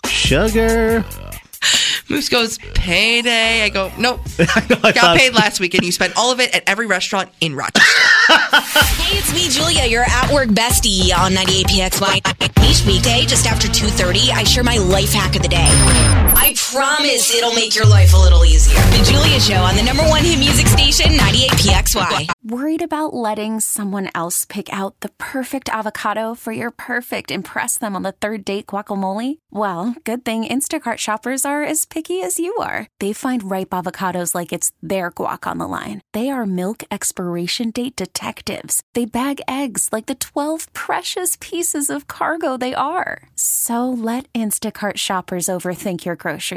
sugar. 0.08 1.04
Moose 2.08 2.28
goes, 2.28 2.58
payday. 2.74 3.64
I 3.64 3.68
go, 3.68 3.90
nope. 3.98 4.20
I 4.38 4.44
Got 4.68 4.94
thought- 4.94 5.18
paid 5.18 5.34
last 5.34 5.58
week, 5.58 5.74
and 5.74 5.82
you 5.84 5.90
spent 5.90 6.12
all 6.16 6.30
of 6.30 6.38
it 6.38 6.54
at 6.54 6.62
every 6.68 6.86
restaurant 6.86 7.30
in 7.40 7.56
Rochester. 7.56 7.82
Hey, 9.06 9.18
it's 9.18 9.32
me, 9.32 9.48
Julia, 9.48 9.86
your 9.86 10.02
at-work 10.02 10.48
bestie 10.48 11.16
on 11.16 11.32
98PXY. 11.32 12.68
Each 12.68 12.84
weekday, 12.86 13.24
just 13.26 13.46
after 13.46 13.68
2.30, 13.68 14.30
I 14.30 14.42
share 14.42 14.64
my 14.64 14.78
life 14.78 15.12
hack 15.12 15.36
of 15.36 15.42
the 15.42 15.48
day. 15.48 15.66
Promise 16.74 17.32
it'll 17.32 17.54
make 17.54 17.76
your 17.76 17.86
life 17.86 18.12
a 18.12 18.16
little 18.16 18.44
easier. 18.44 18.74
The 18.74 19.08
Julia 19.08 19.38
Show 19.38 19.62
on 19.62 19.76
the 19.76 19.84
number 19.84 20.02
one 20.02 20.24
hit 20.24 20.36
music 20.36 20.66
station, 20.66 21.12
98PXY. 21.12 22.28
Worried 22.42 22.82
about 22.82 23.14
letting 23.14 23.60
someone 23.60 24.10
else 24.16 24.44
pick 24.44 24.72
out 24.72 24.98
the 24.98 25.10
perfect 25.10 25.68
avocado 25.68 26.34
for 26.34 26.50
your 26.50 26.72
perfect 26.72 27.30
impress 27.30 27.78
them 27.78 27.94
on 27.94 28.02
the 28.02 28.10
third 28.10 28.44
date 28.44 28.66
guacamole? 28.66 29.38
Well, 29.52 29.94
good 30.02 30.24
thing 30.24 30.44
Instacart 30.44 30.98
shoppers 30.98 31.44
are 31.44 31.62
as 31.62 31.84
picky 31.84 32.20
as 32.20 32.40
you 32.40 32.52
are. 32.56 32.88
They 32.98 33.12
find 33.12 33.48
ripe 33.48 33.70
avocados 33.70 34.34
like 34.34 34.52
it's 34.52 34.72
their 34.82 35.12
guac 35.12 35.48
on 35.48 35.58
the 35.58 35.68
line. 35.68 36.00
They 36.12 36.30
are 36.30 36.46
milk 36.46 36.82
expiration 36.90 37.70
date 37.70 37.94
detectives. 37.94 38.82
They 38.92 39.04
bag 39.04 39.40
eggs 39.46 39.90
like 39.92 40.06
the 40.06 40.16
12 40.16 40.72
precious 40.72 41.38
pieces 41.40 41.90
of 41.90 42.08
cargo 42.08 42.56
they 42.56 42.74
are. 42.74 43.28
So 43.36 43.88
let 43.88 44.32
Instacart 44.32 44.96
shoppers 44.96 45.46
overthink 45.46 46.04
your 46.04 46.16
groceries 46.16 46.56